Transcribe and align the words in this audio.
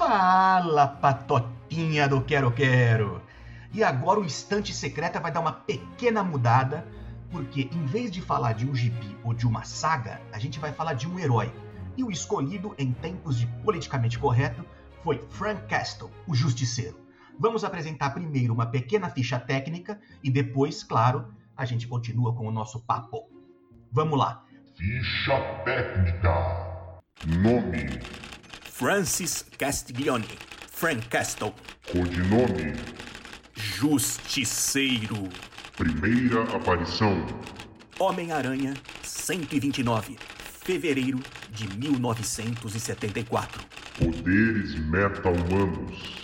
Fala, 0.00 0.88
patotinha 0.88 2.08
do 2.08 2.22
Quero 2.22 2.50
Quero! 2.52 3.20
E 3.70 3.84
agora 3.84 4.18
o 4.18 4.24
Estante 4.24 4.72
Secreta 4.72 5.20
vai 5.20 5.30
dar 5.30 5.40
uma 5.40 5.52
pequena 5.52 6.24
mudada, 6.24 6.86
porque 7.30 7.68
em 7.70 7.84
vez 7.84 8.10
de 8.10 8.22
falar 8.22 8.54
de 8.54 8.66
um 8.66 8.74
gibi 8.74 9.14
ou 9.22 9.34
de 9.34 9.46
uma 9.46 9.62
saga, 9.62 10.18
a 10.32 10.38
gente 10.38 10.58
vai 10.58 10.72
falar 10.72 10.94
de 10.94 11.06
um 11.06 11.18
herói. 11.18 11.52
E 11.98 12.02
o 12.02 12.10
escolhido 12.10 12.74
em 12.78 12.92
tempos 12.92 13.38
de 13.38 13.46
politicamente 13.62 14.18
correto 14.18 14.64
foi 15.04 15.22
Frank 15.28 15.66
Castle, 15.66 16.10
o 16.26 16.34
Justiceiro. 16.34 16.98
Vamos 17.38 17.62
apresentar 17.62 18.08
primeiro 18.14 18.54
uma 18.54 18.64
pequena 18.64 19.10
ficha 19.10 19.38
técnica 19.38 20.00
e 20.24 20.30
depois, 20.30 20.82
claro, 20.82 21.28
a 21.54 21.66
gente 21.66 21.86
continua 21.86 22.34
com 22.34 22.48
o 22.48 22.50
nosso 22.50 22.80
papo. 22.86 23.28
Vamos 23.92 24.18
lá. 24.18 24.46
Ficha 24.78 25.38
técnica. 25.62 26.90
Nome: 27.26 28.00
Francis 28.80 29.44
Castiglione, 29.58 30.24
Frank 30.72 31.06
Castle. 31.08 31.52
Codinome: 31.92 32.72
Justiceiro. 33.52 35.28
Primeira 35.76 36.44
aparição: 36.44 37.26
Homem-Aranha 37.98 38.72
129, 39.02 40.16
fevereiro 40.62 41.20
de 41.50 41.68
1974. 41.76 43.62
Poderes 43.98 44.74
meta-humanos. 44.86 46.16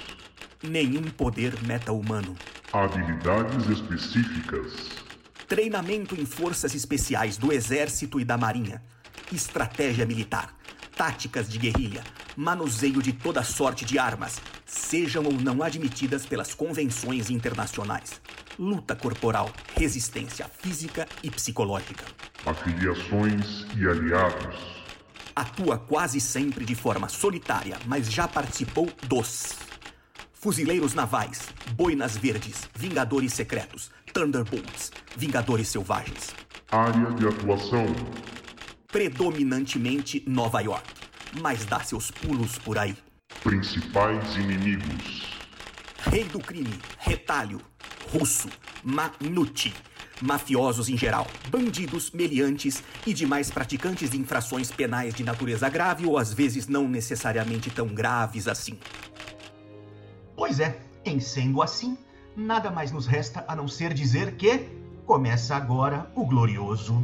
Nenhum 0.62 1.02
poder 1.02 1.62
meta-humano. 1.62 2.34
Habilidades 2.72 3.68
específicas. 3.68 5.04
Treinamento 5.46 6.18
em 6.18 6.24
forças 6.24 6.74
especiais 6.74 7.36
do 7.36 7.52
Exército 7.52 8.18
e 8.18 8.24
da 8.24 8.38
Marinha. 8.38 8.82
Estratégia 9.30 10.06
militar. 10.06 10.56
Táticas 10.96 11.50
de 11.50 11.58
guerrilha. 11.58 12.02
Manuseio 12.36 13.00
de 13.00 13.14
toda 13.14 13.42
sorte 13.42 13.84
de 13.84 13.98
armas, 13.98 14.40
sejam 14.66 15.24
ou 15.24 15.32
não 15.32 15.62
admitidas 15.62 16.26
pelas 16.26 16.52
convenções 16.54 17.30
internacionais. 17.30 18.20
Luta 18.58 18.94
corporal, 18.94 19.50
resistência 19.74 20.46
física 20.58 21.08
e 21.22 21.30
psicológica. 21.30 22.04
Afiliações 22.44 23.66
e 23.74 23.88
aliados. 23.88 24.76
Atua 25.34 25.78
quase 25.78 26.20
sempre 26.20 26.64
de 26.64 26.74
forma 26.74 27.08
solitária, 27.08 27.78
mas 27.86 28.12
já 28.12 28.28
participou 28.28 28.90
dos 29.06 29.54
Fuzileiros 30.32 30.94
Navais, 30.94 31.48
Boinas 31.72 32.16
Verdes, 32.16 32.68
Vingadores 32.74 33.32
Secretos, 33.32 33.90
Thunderbolts, 34.12 34.92
Vingadores 35.16 35.68
Selvagens. 35.68 36.34
Área 36.70 37.10
de 37.12 37.26
atuação: 37.26 37.86
Predominantemente 38.86 40.22
Nova 40.26 40.60
York, 40.60 40.95
mas 41.40 41.64
dá 41.64 41.80
seus 41.80 42.10
pulos 42.10 42.58
por 42.58 42.78
aí. 42.78 42.96
Principais 43.42 44.36
inimigos: 44.36 45.38
Rei 45.98 46.24
do 46.24 46.38
crime, 46.38 46.78
retalho, 46.98 47.60
russo, 48.12 48.48
Manucci, 48.82 49.74
mafiosos 50.20 50.88
em 50.88 50.96
geral, 50.96 51.26
bandidos, 51.48 52.10
meliantes 52.10 52.82
e 53.06 53.12
demais 53.12 53.50
praticantes 53.50 54.10
de 54.10 54.18
infrações 54.18 54.70
penais 54.70 55.14
de 55.14 55.24
natureza 55.24 55.68
grave 55.68 56.06
ou 56.06 56.18
às 56.18 56.32
vezes 56.32 56.68
não 56.68 56.88
necessariamente 56.88 57.70
tão 57.70 57.88
graves 57.88 58.48
assim. 58.48 58.78
Pois 60.36 60.60
é, 60.60 60.78
em 61.04 61.18
sendo 61.18 61.62
assim, 61.62 61.96
nada 62.36 62.70
mais 62.70 62.92
nos 62.92 63.06
resta 63.06 63.44
a 63.48 63.56
não 63.56 63.66
ser 63.66 63.94
dizer 63.94 64.36
que 64.36 64.68
começa 65.04 65.56
agora 65.56 66.10
o 66.14 66.24
glorioso. 66.24 67.02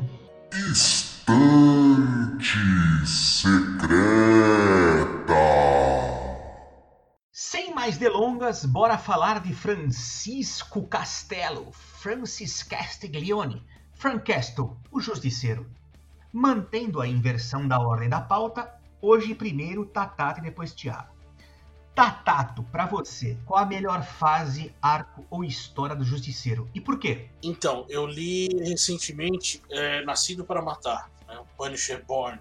Estante 1.23 3.07
Secreta. 3.07 3.63
Sem 7.31 7.73
mais 7.73 7.97
delongas, 7.97 8.65
bora 8.65 8.99
falar 8.99 9.39
de 9.39 9.55
Francisco 9.55 10.85
Castelo, 10.89 11.71
Francis 11.71 12.65
Castiglione, 12.65 13.65
Frank 13.95 14.33
Castle, 14.33 14.77
o 14.91 15.01
Justiceiro. 15.01 15.65
Mantendo 16.33 17.01
a 17.01 17.07
inversão 17.07 17.69
da 17.69 17.79
ordem 17.79 18.09
da 18.09 18.21
pauta, 18.21 18.69
hoje 19.01 19.33
primeiro 19.33 19.87
Tatato 19.87 20.41
e 20.41 20.43
depois 20.43 20.75
Tiago. 20.75 21.12
Tatato, 21.95 22.63
pra 22.65 22.87
você, 22.87 23.37
qual 23.45 23.63
a 23.63 23.67
melhor 23.67 24.03
fase, 24.03 24.75
arco 24.81 25.27
ou 25.29 25.45
história 25.45 25.95
do 25.95 26.05
Justiceiro? 26.05 26.71
E 26.75 26.81
por 26.81 26.99
quê? 26.99 27.29
Então, 27.43 27.85
eu 27.89 28.07
li 28.07 28.49
recentemente 28.61 29.63
é, 29.71 30.03
Nascido 30.03 30.43
para 30.43 30.63
Matar, 30.63 31.11
né, 31.29 31.39
Punisher 31.57 32.03
Born. 32.07 32.41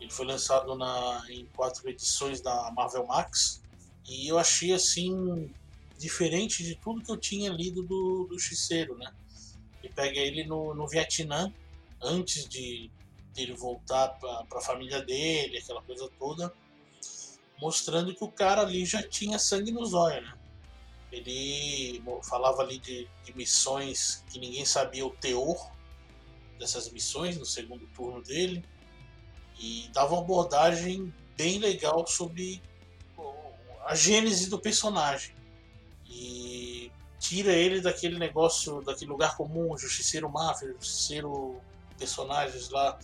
Ele 0.00 0.10
foi 0.10 0.26
lançado 0.26 0.74
na, 0.76 1.22
em 1.28 1.46
quatro 1.54 1.88
edições 1.88 2.40
da 2.40 2.72
Marvel 2.72 3.06
Max 3.06 3.62
e 4.04 4.26
eu 4.26 4.38
achei 4.38 4.72
assim 4.72 5.48
diferente 5.96 6.64
de 6.64 6.74
tudo 6.74 7.02
que 7.02 7.10
eu 7.10 7.16
tinha 7.16 7.50
lido 7.50 7.82
do, 7.82 8.26
do 8.28 8.38
Justiceiro, 8.38 8.96
né? 8.96 9.12
Ele 9.82 9.92
pega 9.92 10.18
ele 10.18 10.44
no, 10.44 10.74
no 10.74 10.88
Vietnã 10.88 11.52
antes 12.02 12.48
de, 12.48 12.90
de 13.32 13.42
ele 13.42 13.54
voltar 13.54 14.08
para 14.08 14.58
a 14.58 14.60
família 14.60 15.02
dele, 15.02 15.58
aquela 15.58 15.82
coisa 15.82 16.10
toda, 16.18 16.52
mostrando 17.60 18.14
que 18.14 18.24
o 18.24 18.30
cara 18.30 18.62
ali 18.62 18.84
já 18.84 19.02
tinha 19.02 19.38
sangue 19.38 19.72
nos 19.72 19.94
olhos, 19.94 20.24
né? 20.24 20.34
Ele 21.10 22.02
falava 22.22 22.62
ali 22.62 22.78
de, 22.78 23.08
de 23.24 23.36
missões 23.36 24.24
que 24.30 24.38
ninguém 24.38 24.64
sabia 24.64 25.06
o 25.06 25.10
teor 25.10 25.70
dessas 26.58 26.90
missões 26.90 27.38
no 27.38 27.46
segundo 27.46 27.86
turno 27.88 28.22
dele 28.22 28.64
e 29.58 29.88
dava 29.92 30.14
uma 30.14 30.22
abordagem 30.22 31.12
bem 31.36 31.58
legal 31.58 32.06
sobre 32.06 32.62
a 33.86 33.94
gênese 33.94 34.50
do 34.50 34.58
personagem 34.58 35.34
e 36.06 36.92
tira 37.18 37.52
ele 37.52 37.80
daquele 37.80 38.18
negócio, 38.18 38.82
daquele 38.82 39.10
lugar 39.10 39.34
comum, 39.34 39.76
justiceiro 39.78 40.28
máfia, 40.28 40.74
justiceiro 40.78 41.58
personagens 41.96 42.68
lá 42.68 42.98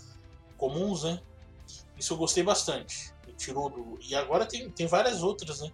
comuns, 0.59 1.04
né? 1.04 1.22
Isso 1.98 2.12
eu 2.12 2.19
gostei 2.19 2.42
bastante. 2.42 3.14
Tirou 3.37 3.69
do 3.69 3.99
e 4.00 4.15
agora 4.15 4.47
tem, 4.47 4.71
tem 4.71 4.87
várias 4.87 5.22
outras, 5.22 5.61
né? 5.61 5.71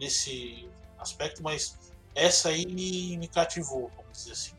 Nesse 0.00 0.68
aspecto, 0.98 1.42
mas 1.42 1.78
essa 2.14 2.48
aí 2.48 2.66
me, 2.66 3.16
me 3.18 3.28
cativou, 3.28 3.90
vamos 3.96 4.12
dizer 4.12 4.32
assim. 4.32 4.54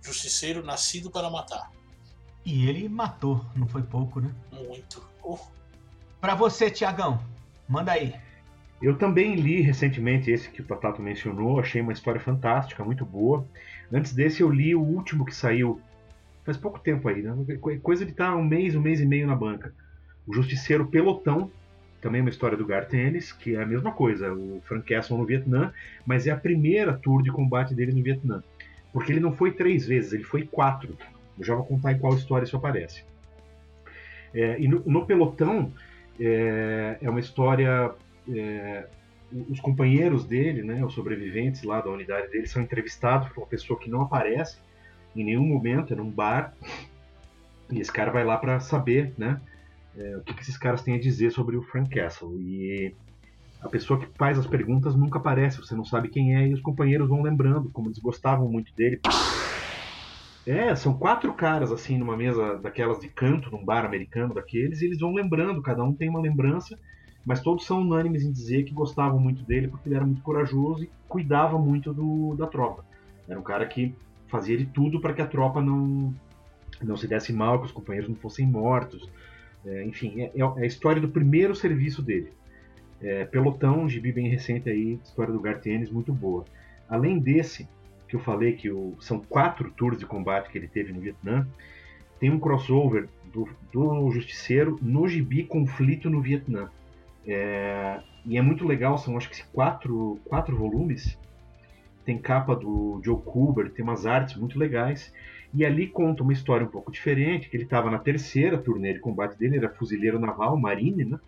Justiceiro 0.00 0.64
nascido 0.64 1.10
para 1.10 1.28
matar. 1.30 1.70
E 2.44 2.68
ele 2.68 2.88
matou, 2.88 3.44
não 3.56 3.66
foi 3.66 3.82
pouco, 3.82 4.20
né? 4.20 4.32
Muito. 4.52 5.06
Oh. 5.22 5.38
Pra 6.20 6.34
você, 6.34 6.70
Tiagão, 6.70 7.20
manda 7.68 7.92
aí. 7.92 8.14
Eu 8.80 8.96
também 8.96 9.34
li 9.34 9.60
recentemente 9.62 10.30
esse 10.30 10.50
que 10.50 10.60
o 10.60 10.64
Tatato 10.64 11.02
mencionou, 11.02 11.58
achei 11.58 11.80
uma 11.80 11.92
história 11.92 12.20
fantástica, 12.20 12.84
muito 12.84 13.04
boa. 13.04 13.46
Antes 13.92 14.12
desse 14.12 14.42
eu 14.42 14.50
li 14.50 14.74
o 14.74 14.82
último 14.82 15.24
que 15.24 15.34
saiu 15.34 15.80
faz 16.44 16.56
pouco 16.56 16.78
tempo 16.78 17.08
aí, 17.08 17.22
né? 17.22 17.34
coisa 17.82 18.04
de 18.04 18.12
estar 18.12 18.36
um 18.36 18.44
mês, 18.44 18.76
um 18.76 18.80
mês 18.80 19.00
e 19.00 19.06
meio 19.06 19.26
na 19.26 19.34
banca. 19.34 19.74
O 20.26 20.32
Justiceiro 20.32 20.86
Pelotão, 20.86 21.50
também 22.00 22.20
uma 22.20 22.30
história 22.30 22.56
do 22.56 22.66
Garth 22.66 22.92
Ennis, 22.94 23.32
que 23.32 23.54
é 23.54 23.62
a 23.62 23.66
mesma 23.66 23.92
coisa, 23.92 24.32
o 24.32 24.60
Frank 24.64 24.86
Castle 24.86 25.18
no 25.18 25.24
Vietnã, 25.24 25.72
mas 26.04 26.26
é 26.26 26.30
a 26.30 26.36
primeira 26.36 26.92
tour 26.94 27.22
de 27.22 27.30
combate 27.30 27.74
dele 27.74 27.92
no 27.92 28.02
Vietnã. 28.02 28.42
Porque 28.92 29.12
ele 29.12 29.20
não 29.20 29.32
foi 29.32 29.52
três 29.52 29.86
vezes, 29.86 30.12
ele 30.12 30.24
foi 30.24 30.46
quatro. 30.46 30.96
Eu 31.38 31.44
já 31.44 31.54
vou 31.54 31.64
contar 31.64 31.92
em 31.92 31.98
qual 31.98 32.14
história 32.14 32.44
isso 32.44 32.56
aparece. 32.56 33.04
É, 34.34 34.60
e 34.60 34.68
no, 34.68 34.82
no 34.84 35.06
Pelotão 35.06 35.72
é, 36.18 36.98
é 37.00 37.10
uma 37.10 37.20
história 37.20 37.92
é, 38.28 38.86
os 39.48 39.60
companheiros 39.60 40.24
dele, 40.24 40.62
né, 40.62 40.84
os 40.84 40.94
sobreviventes 40.94 41.62
lá 41.62 41.80
da 41.80 41.90
unidade 41.90 42.28
dele, 42.30 42.46
são 42.46 42.62
entrevistados 42.62 43.28
por 43.28 43.40
uma 43.40 43.46
pessoa 43.46 43.78
que 43.78 43.90
não 43.90 44.02
aparece 44.02 44.58
em 45.14 45.24
nenhum 45.24 45.46
momento, 45.46 45.92
é 45.92 45.96
num 45.96 46.10
bar, 46.10 46.54
e 47.70 47.80
esse 47.80 47.90
cara 47.90 48.10
vai 48.10 48.24
lá 48.24 48.36
para 48.36 48.60
saber 48.60 49.12
né, 49.16 49.40
é, 49.96 50.16
o 50.16 50.22
que, 50.22 50.40
esses 50.40 50.56
caras 50.56 50.82
têm 50.82 50.94
a 50.94 51.00
dizer 51.00 51.30
sobre 51.30 51.56
o 51.56 51.62
Frank 51.62 51.90
Castle. 51.90 52.38
E 52.40 52.94
a 53.60 53.68
pessoa 53.68 53.98
que 53.98 54.06
faz 54.16 54.38
as 54.38 54.46
perguntas 54.46 54.94
nunca 54.94 55.18
aparece, 55.18 55.58
você 55.58 55.74
não 55.74 55.84
sabe 55.84 56.08
quem 56.08 56.36
é, 56.36 56.48
e 56.48 56.54
os 56.54 56.60
companheiros 56.60 57.08
vão 57.08 57.22
lembrando 57.22 57.70
como 57.70 57.88
eles 57.88 57.98
gostavam 57.98 58.48
muito 58.48 58.74
dele. 58.74 59.00
É, 60.46 60.74
são 60.76 60.96
quatro 60.96 61.32
caras 61.34 61.72
assim 61.72 61.98
numa 61.98 62.16
mesa 62.16 62.56
daquelas 62.58 63.00
de 63.00 63.08
canto, 63.08 63.50
num 63.50 63.64
bar 63.64 63.84
americano 63.84 64.32
daqueles, 64.32 64.80
e 64.80 64.86
eles 64.86 65.00
vão 65.00 65.12
lembrando, 65.12 65.60
cada 65.60 65.82
um 65.82 65.92
tem 65.92 66.08
uma 66.08 66.20
lembrança 66.20 66.78
mas 67.26 67.40
todos 67.40 67.66
são 67.66 67.80
unânimes 67.80 68.22
em 68.22 68.30
dizer 68.30 68.62
que 68.62 68.72
gostavam 68.72 69.18
muito 69.18 69.42
dele 69.42 69.66
porque 69.66 69.88
ele 69.88 69.96
era 69.96 70.06
muito 70.06 70.22
corajoso 70.22 70.84
e 70.84 70.90
cuidava 71.08 71.58
muito 71.58 71.92
do, 71.92 72.36
da 72.36 72.46
tropa. 72.46 72.84
Era 73.28 73.38
um 73.38 73.42
cara 73.42 73.66
que 73.66 73.92
fazia 74.28 74.56
de 74.56 74.64
tudo 74.66 75.00
para 75.00 75.12
que 75.12 75.20
a 75.20 75.26
tropa 75.26 75.60
não, 75.60 76.14
não 76.80 76.96
se 76.96 77.08
desse 77.08 77.32
mal, 77.32 77.58
que 77.58 77.66
os 77.66 77.72
companheiros 77.72 78.08
não 78.08 78.16
fossem 78.16 78.46
mortos. 78.46 79.10
É, 79.66 79.84
enfim, 79.84 80.22
é, 80.22 80.32
é, 80.34 80.62
a 80.62 80.64
história 80.64 81.00
do 81.00 81.08
primeiro 81.08 81.54
serviço 81.54 82.00
dele. 82.00 82.32
É, 83.00 83.24
pelotão, 83.24 83.88
gibi 83.88 84.12
bem 84.12 84.28
recente 84.28 84.70
aí, 84.70 84.98
história 85.04 85.32
do 85.32 85.40
Gartienes, 85.40 85.90
muito 85.90 86.12
boa. 86.12 86.44
Além 86.88 87.18
desse, 87.18 87.68
que 88.08 88.14
eu 88.14 88.20
falei 88.20 88.52
que 88.52 88.70
o, 88.70 88.96
são 89.00 89.18
quatro 89.18 89.70
tours 89.72 89.98
de 89.98 90.06
combate 90.06 90.50
que 90.50 90.56
ele 90.56 90.68
teve 90.68 90.92
no 90.92 91.00
Vietnã, 91.00 91.46
tem 92.20 92.30
um 92.30 92.38
crossover 92.38 93.08
do, 93.32 93.48
do 93.72 94.10
Justiceiro 94.10 94.78
no 94.80 95.06
gibi 95.08 95.42
Conflito 95.44 96.08
no 96.08 96.20
Vietnã. 96.22 96.70
É, 97.26 98.00
E 98.24 98.38
é 98.38 98.42
muito 98.42 98.66
legal, 98.66 98.96
são 98.96 99.16
acho 99.16 99.28
que 99.28 99.42
quatro, 99.52 100.18
quatro 100.24 100.56
volumes. 100.56 101.18
Tem 102.04 102.16
capa 102.16 102.54
do 102.54 103.00
Joe 103.04 103.20
Kubert, 103.20 103.70
tem 103.72 103.82
umas 103.82 104.06
artes 104.06 104.36
muito 104.36 104.58
legais. 104.58 105.12
E 105.54 105.64
ali 105.64 105.86
conta 105.86 106.22
uma 106.22 106.32
história 106.32 106.66
um 106.66 106.70
pouco 106.70 106.90
diferente, 106.90 107.48
que 107.48 107.56
ele 107.56 107.64
estava 107.64 107.90
na 107.90 107.98
terceira 107.98 108.58
turnê 108.58 108.92
de 108.92 109.00
combate 109.00 109.38
dele, 109.38 109.56
era 109.56 109.70
fuzileiro 109.70 110.18
naval, 110.18 110.56
marine, 110.56 111.04
né? 111.04 111.18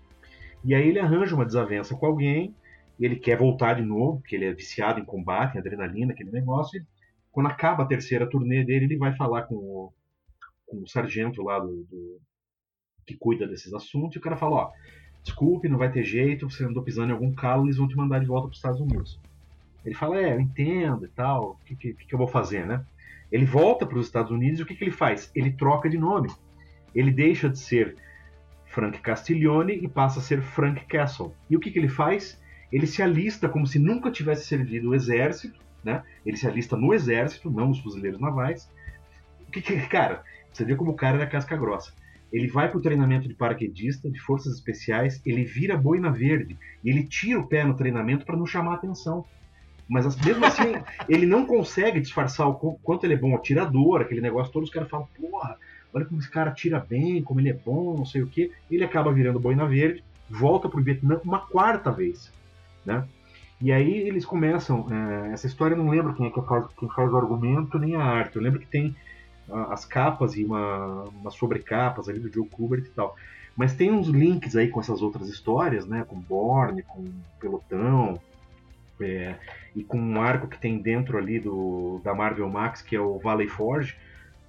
E 0.64 0.74
aí 0.74 0.88
ele 0.88 0.98
arranja 0.98 1.34
uma 1.34 1.46
desavença 1.46 1.94
com 1.94 2.06
alguém, 2.06 2.54
ele 2.98 3.16
quer 3.16 3.38
voltar 3.38 3.74
de 3.74 3.82
novo, 3.82 4.20
porque 4.20 4.34
ele 4.34 4.46
é 4.46 4.52
viciado 4.52 5.00
em 5.00 5.04
combate, 5.04 5.54
em 5.54 5.58
adrenalina, 5.58 6.12
aquele 6.12 6.30
negócio. 6.30 6.80
E 6.80 6.84
quando 7.30 7.46
acaba 7.46 7.84
a 7.84 7.86
terceira 7.86 8.28
turnê 8.28 8.64
dele, 8.64 8.86
ele 8.86 8.96
vai 8.96 9.14
falar 9.14 9.42
com 9.42 9.54
o, 9.54 9.92
com 10.66 10.82
o 10.82 10.88
sargento 10.88 11.42
lá 11.42 11.60
do, 11.60 11.84
do, 11.84 12.20
que 13.06 13.16
cuida 13.16 13.46
desses 13.46 13.72
assuntos, 13.72 14.16
e 14.16 14.18
o 14.18 14.22
cara 14.22 14.36
fala, 14.36 14.56
ó, 14.56 14.72
desculpe, 15.22 15.68
não 15.68 15.78
vai 15.78 15.90
ter 15.90 16.04
jeito, 16.04 16.50
você 16.50 16.64
andou 16.64 16.82
pisando 16.82 17.10
em 17.10 17.14
algum 17.14 17.32
calo, 17.32 17.66
eles 17.66 17.76
vão 17.76 17.88
te 17.88 17.96
mandar 17.96 18.18
de 18.18 18.26
volta 18.26 18.48
para 18.48 18.52
os 18.52 18.58
Estados 18.58 18.80
Unidos. 18.80 19.18
Ele 19.84 19.94
fala, 19.94 20.20
é, 20.20 20.34
eu 20.34 20.40
entendo 20.40 21.06
e 21.06 21.08
tal, 21.08 21.52
o 21.52 21.64
que, 21.64 21.76
que, 21.76 21.94
que 21.94 22.14
eu 22.14 22.18
vou 22.18 22.28
fazer, 22.28 22.66
né? 22.66 22.84
Ele 23.30 23.44
volta 23.44 23.86
para 23.86 23.98
os 23.98 24.06
Estados 24.06 24.30
Unidos 24.30 24.60
e 24.60 24.62
o 24.62 24.66
que, 24.66 24.74
que 24.74 24.84
ele 24.84 24.90
faz? 24.90 25.30
Ele 25.34 25.50
troca 25.50 25.88
de 25.88 25.98
nome. 25.98 26.30
Ele 26.94 27.10
deixa 27.10 27.48
de 27.48 27.58
ser 27.58 27.96
Frank 28.66 29.00
Castiglione 29.00 29.74
e 29.74 29.88
passa 29.88 30.20
a 30.20 30.22
ser 30.22 30.40
Frank 30.40 30.84
Castle. 30.86 31.34
E 31.48 31.56
o 31.56 31.60
que, 31.60 31.70
que 31.70 31.78
ele 31.78 31.88
faz? 31.88 32.40
Ele 32.72 32.86
se 32.86 33.02
alista 33.02 33.48
como 33.48 33.66
se 33.66 33.78
nunca 33.78 34.10
tivesse 34.10 34.46
servido 34.46 34.90
o 34.90 34.94
exército, 34.94 35.58
né? 35.82 36.02
Ele 36.24 36.36
se 36.36 36.46
alista 36.46 36.76
no 36.76 36.92
exército, 36.92 37.50
não 37.50 37.68
nos 37.68 37.80
fuzileiros 37.80 38.20
navais. 38.20 38.70
O 39.46 39.50
que, 39.50 39.60
que 39.60 39.80
cara? 39.88 40.22
Você 40.52 40.64
vê 40.64 40.74
como 40.74 40.92
o 40.92 40.96
cara 40.96 41.16
era 41.16 41.26
casca 41.26 41.56
grossa. 41.56 41.92
Ele 42.32 42.46
vai 42.48 42.68
para 42.68 42.78
o 42.78 42.82
treinamento 42.82 43.26
de 43.26 43.34
paraquedista, 43.34 44.10
de 44.10 44.20
forças 44.20 44.54
especiais, 44.54 45.20
ele 45.24 45.44
vira 45.44 45.76
boina 45.76 46.10
verde 46.10 46.58
e 46.84 46.90
ele 46.90 47.04
tira 47.04 47.40
o 47.40 47.46
pé 47.46 47.64
no 47.64 47.74
treinamento 47.74 48.26
para 48.26 48.36
não 48.36 48.44
chamar 48.44 48.74
atenção. 48.74 49.24
Mas 49.88 50.16
mesmo 50.16 50.44
assim, 50.44 50.74
ele 51.08 51.24
não 51.24 51.46
consegue 51.46 52.00
disfarçar 52.00 52.46
o 52.46 52.54
quanto 52.82 53.04
ele 53.04 53.14
é 53.14 53.16
bom 53.16 53.34
atirador, 53.34 54.02
aquele 54.02 54.20
negócio 54.20 54.52
todo. 54.52 54.64
Os 54.64 54.70
caras 54.70 54.90
falam, 54.90 55.08
porra, 55.18 55.56
olha 55.92 56.04
como 56.04 56.20
esse 56.20 56.30
cara 56.30 56.50
tira 56.50 56.78
bem, 56.78 57.22
como 57.22 57.40
ele 57.40 57.48
é 57.50 57.54
bom, 57.54 57.96
não 57.96 58.04
sei 58.04 58.22
o 58.22 58.26
que. 58.26 58.52
Ele 58.70 58.84
acaba 58.84 59.12
virando 59.12 59.40
boina 59.40 59.66
verde, 59.66 60.04
volta 60.28 60.68
pro 60.68 60.82
Vietnã 60.82 61.18
uma 61.24 61.40
quarta 61.40 61.90
vez, 61.90 62.30
né? 62.84 63.04
E 63.60 63.72
aí 63.72 63.92
eles 64.06 64.24
começam. 64.24 64.86
É, 64.90 65.32
essa 65.32 65.46
história 65.46 65.74
eu 65.74 65.82
não 65.82 65.90
lembro 65.90 66.14
quem 66.14 66.26
é 66.26 66.30
que 66.30 66.42
faz, 66.42 66.66
quem 66.78 66.88
faz 66.90 67.12
o 67.12 67.16
argumento 67.16 67.78
nem 67.78 67.96
a 67.96 68.02
arte. 68.02 68.36
Eu 68.36 68.42
lembro 68.42 68.60
que 68.60 68.66
tem 68.66 68.94
as 69.70 69.84
capas 69.84 70.36
e 70.36 70.44
uma, 70.44 71.04
umas 71.04 71.34
sobrecapas 71.34 72.08
ali 72.08 72.18
do 72.18 72.32
Joe 72.32 72.46
Kubert 72.46 72.84
e 72.84 72.90
tal. 72.90 73.16
Mas 73.56 73.74
tem 73.74 73.90
uns 73.90 74.08
links 74.08 74.54
aí 74.54 74.68
com 74.68 74.78
essas 74.78 75.02
outras 75.02 75.28
histórias, 75.28 75.86
né? 75.86 76.04
Com 76.06 76.20
Borne, 76.20 76.82
com 76.82 77.06
Pelotão, 77.40 78.20
é, 79.00 79.36
e 79.74 79.82
com 79.82 79.98
um 79.98 80.20
arco 80.20 80.48
que 80.48 80.58
tem 80.58 80.78
dentro 80.78 81.18
ali 81.18 81.38
do, 81.38 82.00
da 82.02 82.14
Marvel 82.14 82.48
Max, 82.48 82.82
que 82.82 82.96
é 82.96 83.00
o 83.00 83.18
Valley 83.18 83.48
Forge, 83.48 83.96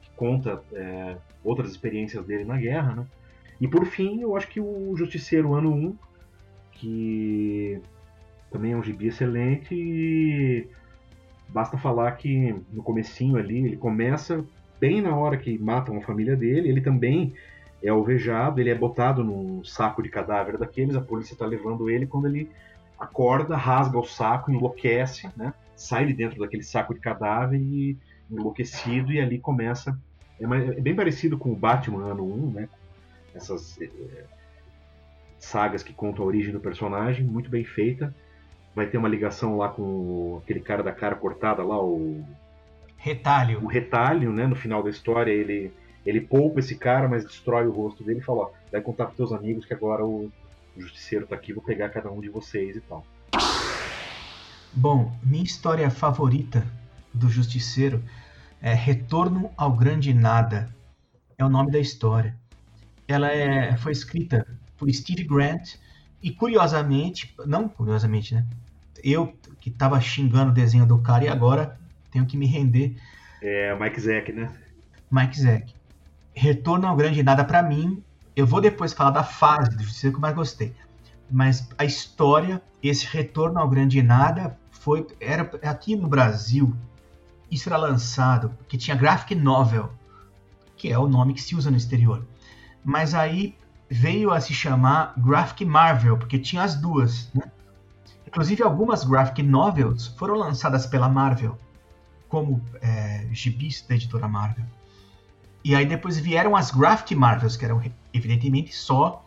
que 0.02 0.10
conta 0.16 0.62
é, 0.74 1.18
outras 1.44 1.72
experiências 1.72 2.26
dele 2.26 2.44
na 2.44 2.58
guerra, 2.58 2.96
né? 2.96 3.06
E 3.62 3.68
por 3.68 3.86
fim, 3.86 4.22
eu 4.22 4.36
acho 4.36 4.48
que 4.48 4.60
o 4.62 4.96
Justiceiro 4.96 5.54
Ano 5.54 5.74
1, 5.74 5.98
que 6.72 7.82
também 8.50 8.72
é 8.72 8.76
um 8.76 8.84
gibi 8.84 9.08
excelente 9.08 9.76
e 9.76 10.68
basta 11.50 11.78
falar 11.78 12.12
que 12.14 12.56
no 12.72 12.82
comecinho 12.82 13.38
ali, 13.38 13.66
ele 13.66 13.78
começa 13.78 14.46
bem 14.80 15.02
na 15.02 15.16
hora 15.16 15.38
que 15.38 15.58
matam 15.58 15.98
a 15.98 16.02
família 16.02 16.36
dele, 16.36 16.70
ele 16.70 16.82
também 16.82 17.34
é 17.84 17.90
alvejado, 17.90 18.60
ele 18.60 18.70
é 18.70 18.76
botado 18.76 19.24
num 19.24 19.64
saco 19.64 20.02
de 20.02 20.10
cadáver 20.10 20.58
daqueles, 20.58 20.96
a 20.96 21.02
polícia 21.02 21.34
está 21.34 21.46
levando 21.46 21.90
ele 21.90 22.08
quando 22.08 22.28
ele 22.28 22.50
acorda, 23.00 23.56
rasga 23.56 23.98
o 23.98 24.04
saco, 24.04 24.52
enlouquece, 24.52 25.30
né? 25.36 25.54
sai 25.76 26.06
de 26.06 26.14
dentro 26.14 26.40
daquele 26.40 26.64
saco 26.64 26.94
de 26.94 27.00
cadáver 27.00 27.58
e 27.58 27.98
enlouquecido 28.30 29.14
e 29.14 29.20
ali 29.20 29.40
começa 29.40 29.98
é, 30.40 30.44
é 30.44 30.82
bem 30.82 30.96
parecido 30.96 31.38
com 31.38 31.52
o 31.52 31.56
Batman 31.56 32.12
ano 32.12 32.24
1, 32.24 32.52
né? 32.52 32.70
Essas 33.36 33.80
é, 33.82 33.90
sagas 35.38 35.84
que 35.84 35.94
contam 35.94 36.24
a 36.24 36.28
origem 36.28 36.54
do 36.54 36.60
personagem, 36.60 37.26
muito 37.26 37.50
bem 37.50 37.64
feita. 37.64 38.16
Vai 38.74 38.88
ter 38.88 38.98
uma 38.98 39.10
ligação 39.10 39.58
lá 39.58 39.70
com 39.70 40.40
aquele 40.42 40.62
cara 40.62 40.82
da 40.82 40.92
cara 40.92 41.16
cortada 41.16 41.64
lá, 41.64 41.82
o 41.82 42.24
Retalho. 42.96 43.64
O 43.64 43.68
retalho, 43.68 44.32
né? 44.34 44.46
No 44.46 44.56
final 44.56 44.84
da 44.84 44.90
história, 44.90 45.32
ele, 45.32 45.72
ele 46.06 46.20
poupa 46.20 46.60
esse 46.60 46.76
cara, 46.76 47.08
mas 47.08 47.24
destrói 47.24 47.66
o 47.66 47.72
rosto 47.72 48.04
dele 48.04 48.20
e 48.20 48.24
fala: 48.24 48.42
ó, 48.42 48.50
vai 48.72 48.82
contar 48.82 49.06
pros 49.06 49.18
teus 49.18 49.32
amigos 49.32 49.66
que 49.66 49.74
agora 49.74 50.06
o, 50.06 50.30
o 50.76 50.82
justiceiro 50.82 51.28
tá 51.28 51.36
aqui, 51.36 51.54
vou 51.54 51.64
pegar 51.64 51.90
cada 51.90 52.12
um 52.12 52.22
de 52.22 52.30
vocês 52.30 52.76
e 52.76 52.82
tal. 52.82 53.06
Bom, 54.74 55.12
minha 55.24 55.44
história 55.44 55.90
favorita 55.90 56.66
do 57.14 57.28
Justiceiro 57.28 58.04
é 58.62 58.74
Retorno 58.74 59.52
ao 59.58 59.74
Grande 59.74 60.14
Nada. 60.14 60.70
É 61.38 61.44
o 61.44 61.50
nome 61.50 61.72
da 61.72 61.80
história. 61.80 62.36
Ela 63.08 63.32
é, 63.32 63.76
foi 63.78 63.92
escrita 63.92 64.46
por 64.78 64.92
Steve 64.94 65.24
Grant 65.24 65.76
e 66.22 66.32
curiosamente, 66.32 67.36
não 67.46 67.68
curiosamente, 67.68 68.36
né? 68.36 68.46
Eu 69.04 69.34
que 69.60 69.70
estava 69.70 70.00
xingando 70.00 70.52
o 70.52 70.54
desenho 70.54 70.86
do 70.86 71.00
cara 71.00 71.26
e 71.26 71.28
agora 71.28 71.80
tenho 72.12 72.26
que 72.26 72.38
me 72.38 72.46
render. 72.46 72.96
É, 73.42 73.76
Mike 73.76 74.00
Zack, 74.00 74.32
né? 74.32 74.52
Mike 75.12 75.40
Zack. 75.40 75.74
Retorno 76.34 76.88
ao 76.88 76.96
Grande 76.96 77.24
Nada 77.24 77.44
para 77.44 77.64
mim. 77.64 78.04
Eu 78.40 78.48
vou 78.48 78.62
depois 78.62 78.94
falar 78.94 79.12
da 79.12 79.22
fase 79.22 79.76
do 79.76 79.84
Justiceiro 79.84 80.14
que 80.14 80.18
eu 80.18 80.22
mais 80.22 80.34
gostei. 80.34 80.74
Mas 81.30 81.68
a 81.78 81.84
história, 81.84 82.62
esse 82.82 83.06
Retorno 83.06 83.60
ao 83.60 83.68
Grande 83.68 84.02
Nada, 84.02 84.58
foi 84.72 85.06
era 85.20 85.52
aqui 85.62 85.94
no 85.94 86.08
Brasil. 86.08 86.74
Isso 87.52 87.68
era 87.68 87.76
lançado 87.76 88.58
que 88.70 88.78
tinha 88.78 88.96
graphic 88.96 89.36
novel, 89.36 89.92
que 90.78 90.90
é 90.90 90.98
o 90.98 91.06
nome 91.06 91.34
que 91.34 91.42
se 91.42 91.54
usa 91.54 91.70
no 91.70 91.76
exterior. 91.76 92.26
Mas 92.82 93.14
aí 93.14 93.58
veio 93.90 94.32
a 94.32 94.40
se 94.40 94.54
chamar 94.54 95.16
Graphic 95.18 95.66
Marvel, 95.66 96.18
porque 96.18 96.40
tinha 96.40 96.64
as 96.64 96.76
duas, 96.76 97.30
né? 97.34 97.52
Inclusive 98.26 98.64
algumas 98.64 99.04
graphic 99.04 99.44
novels 99.44 100.08
foram 100.18 100.36
lançadas 100.36 100.86
pela 100.86 101.10
Marvel 101.10 101.60
como 102.30 102.64
é, 102.80 103.28
gibis 103.34 103.82
da 103.82 103.96
editora 103.96 104.30
Marvel. 104.30 104.64
E 105.64 105.76
aí 105.76 105.86
depois 105.86 106.18
vieram 106.18 106.56
as 106.56 106.72
Graphic 106.72 107.16
Marvels, 107.16 107.58
que 107.58 107.66
eram 107.66 107.82
evidentemente 108.14 108.74
só 108.74 109.26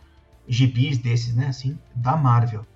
gibis 0.48 0.98
desses, 0.98 1.34
né, 1.34 1.46
assim, 1.48 1.78
da 1.94 2.16
Marvel. 2.16 2.66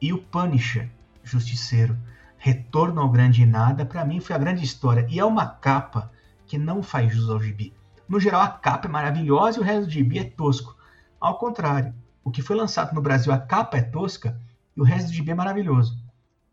E 0.00 0.12
o 0.12 0.18
Punisher, 0.18 0.90
Justiceiro, 1.22 1.96
Retorno 2.36 3.00
ao 3.00 3.08
Grande 3.10 3.44
Nada, 3.44 3.84
para 3.84 4.04
mim 4.04 4.20
foi 4.20 4.34
a 4.34 4.38
grande 4.38 4.64
história. 4.64 5.06
E 5.10 5.18
é 5.18 5.24
uma 5.24 5.46
capa 5.46 6.10
que 6.46 6.56
não 6.56 6.82
faz 6.82 7.12
jus 7.12 7.28
ao 7.28 7.40
gibi. 7.40 7.74
No 8.08 8.18
geral, 8.18 8.40
a 8.40 8.48
capa 8.48 8.88
é 8.88 8.90
maravilhosa 8.90 9.58
e 9.58 9.60
o 9.60 9.64
resto 9.64 9.84
do 9.84 9.90
gibi 9.90 10.18
é 10.18 10.24
tosco. 10.24 10.76
Ao 11.20 11.38
contrário, 11.38 11.94
o 12.24 12.30
que 12.30 12.42
foi 12.42 12.56
lançado 12.56 12.94
no 12.94 13.02
Brasil, 13.02 13.32
a 13.32 13.38
capa 13.38 13.76
é 13.76 13.82
tosca 13.82 14.40
e 14.76 14.80
o 14.80 14.84
resto 14.84 15.08
do 15.08 15.12
gibi 15.12 15.30
é 15.30 15.34
maravilhoso. 15.34 16.02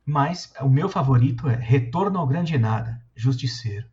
Mas 0.06 0.54
o 0.62 0.70
meu 0.70 0.90
favorito 0.90 1.50
é 1.50 1.56
Retorno 1.56 2.20
ao 2.20 2.28
Grande 2.28 2.58
Nada, 2.58 3.02
Justiceiro. 3.16 3.88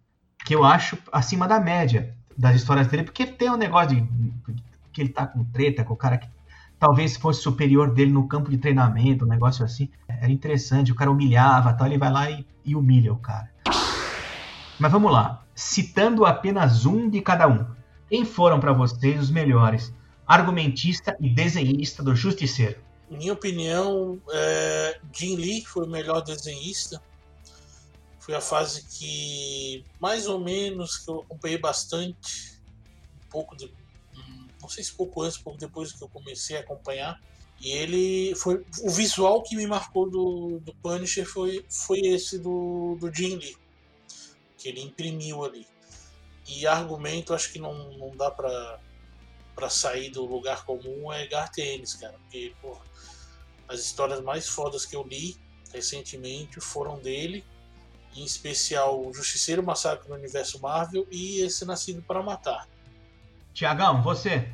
Que 0.44 0.54
eu 0.54 0.64
acho 0.64 0.98
acima 1.12 1.48
da 1.48 1.58
média 1.58 2.14
das 2.36 2.56
histórias 2.56 2.86
dele, 2.88 3.04
porque 3.04 3.26
tem 3.26 3.50
um 3.50 3.56
negócio 3.56 3.96
de 3.96 4.08
que 4.92 5.00
ele 5.00 5.10
tá 5.10 5.26
com 5.26 5.44
treta 5.44 5.84
com 5.84 5.94
o 5.94 5.96
cara 5.96 6.18
que 6.18 6.28
talvez 6.78 7.16
fosse 7.16 7.42
superior 7.42 7.92
dele 7.92 8.12
no 8.12 8.28
campo 8.28 8.50
de 8.50 8.58
treinamento, 8.58 9.24
um 9.24 9.28
negócio 9.28 9.64
assim. 9.64 9.88
Era 10.08 10.30
interessante, 10.30 10.92
o 10.92 10.94
cara 10.94 11.10
humilhava, 11.10 11.72
tal, 11.72 11.86
ele 11.86 11.98
vai 11.98 12.12
lá 12.12 12.30
e, 12.30 12.46
e 12.64 12.76
humilha 12.76 13.12
o 13.12 13.16
cara. 13.16 13.50
Mas 14.78 14.92
vamos 14.92 15.12
lá, 15.12 15.44
citando 15.54 16.24
apenas 16.24 16.84
um 16.84 17.08
de 17.08 17.20
cada 17.20 17.46
um. 17.48 17.66
Quem 18.08 18.24
foram 18.24 18.60
para 18.60 18.72
vocês 18.72 19.20
os 19.20 19.30
melhores? 19.30 19.92
Argumentista 20.26 21.16
e 21.20 21.28
desenhista 21.28 22.02
do 22.02 22.14
Justiceiro. 22.14 22.78
Minha 23.10 23.32
opinião, 23.32 24.18
é, 24.32 24.98
Jim 25.12 25.36
Lee 25.36 25.64
foi 25.64 25.86
o 25.86 25.90
melhor 25.90 26.22
desenhista 26.22 27.00
foi 28.24 28.34
a 28.34 28.40
fase 28.40 28.84
que, 28.84 29.84
mais 30.00 30.26
ou 30.26 30.40
menos, 30.40 30.96
que 30.96 31.10
eu 31.10 31.20
acompanhei 31.20 31.58
bastante. 31.58 32.58
Um 33.26 33.28
pouco 33.28 33.54
de. 33.54 33.70
Não 34.62 34.68
sei 34.68 34.82
se 34.82 34.94
pouco 34.94 35.20
antes, 35.20 35.36
pouco 35.36 35.58
depois 35.58 35.92
que 35.92 36.02
eu 36.02 36.08
comecei 36.08 36.56
a 36.56 36.60
acompanhar. 36.60 37.20
E 37.60 37.70
ele 37.70 38.34
foi. 38.34 38.64
O 38.80 38.90
visual 38.90 39.42
que 39.42 39.54
me 39.54 39.66
marcou 39.66 40.08
do, 40.08 40.58
do 40.60 40.74
Punisher 40.76 41.26
foi, 41.26 41.66
foi 41.68 42.00
esse 42.00 42.38
do, 42.38 42.96
do 42.98 43.14
Jim 43.14 43.36
Lee. 43.36 43.58
Que 44.56 44.70
ele 44.70 44.80
imprimiu 44.80 45.44
ali. 45.44 45.66
E 46.48 46.66
argumento, 46.66 47.34
acho 47.34 47.52
que 47.52 47.58
não, 47.58 47.92
não 47.98 48.16
dá 48.16 48.30
pra, 48.30 48.80
pra 49.54 49.68
sair 49.68 50.08
do 50.08 50.24
lugar 50.24 50.64
comum 50.64 51.12
é 51.12 51.26
Garth 51.26 51.58
Ennis, 51.58 51.92
cara. 51.92 52.14
Porque, 52.20 52.54
pô, 52.62 52.74
as 53.68 53.80
histórias 53.80 54.22
mais 54.22 54.48
fodas 54.48 54.86
que 54.86 54.96
eu 54.96 55.02
li 55.02 55.36
recentemente 55.74 56.58
foram 56.58 56.98
dele 56.98 57.44
em 58.16 58.24
especial 58.24 59.06
o 59.06 59.12
Justiceiro 59.12 59.62
Massacre 59.62 60.08
no 60.08 60.14
Universo 60.14 60.60
Marvel 60.60 61.06
e 61.10 61.40
esse 61.40 61.64
Nascido 61.64 62.02
para 62.02 62.22
Matar. 62.22 62.68
Tiagão, 63.52 64.02
você? 64.02 64.48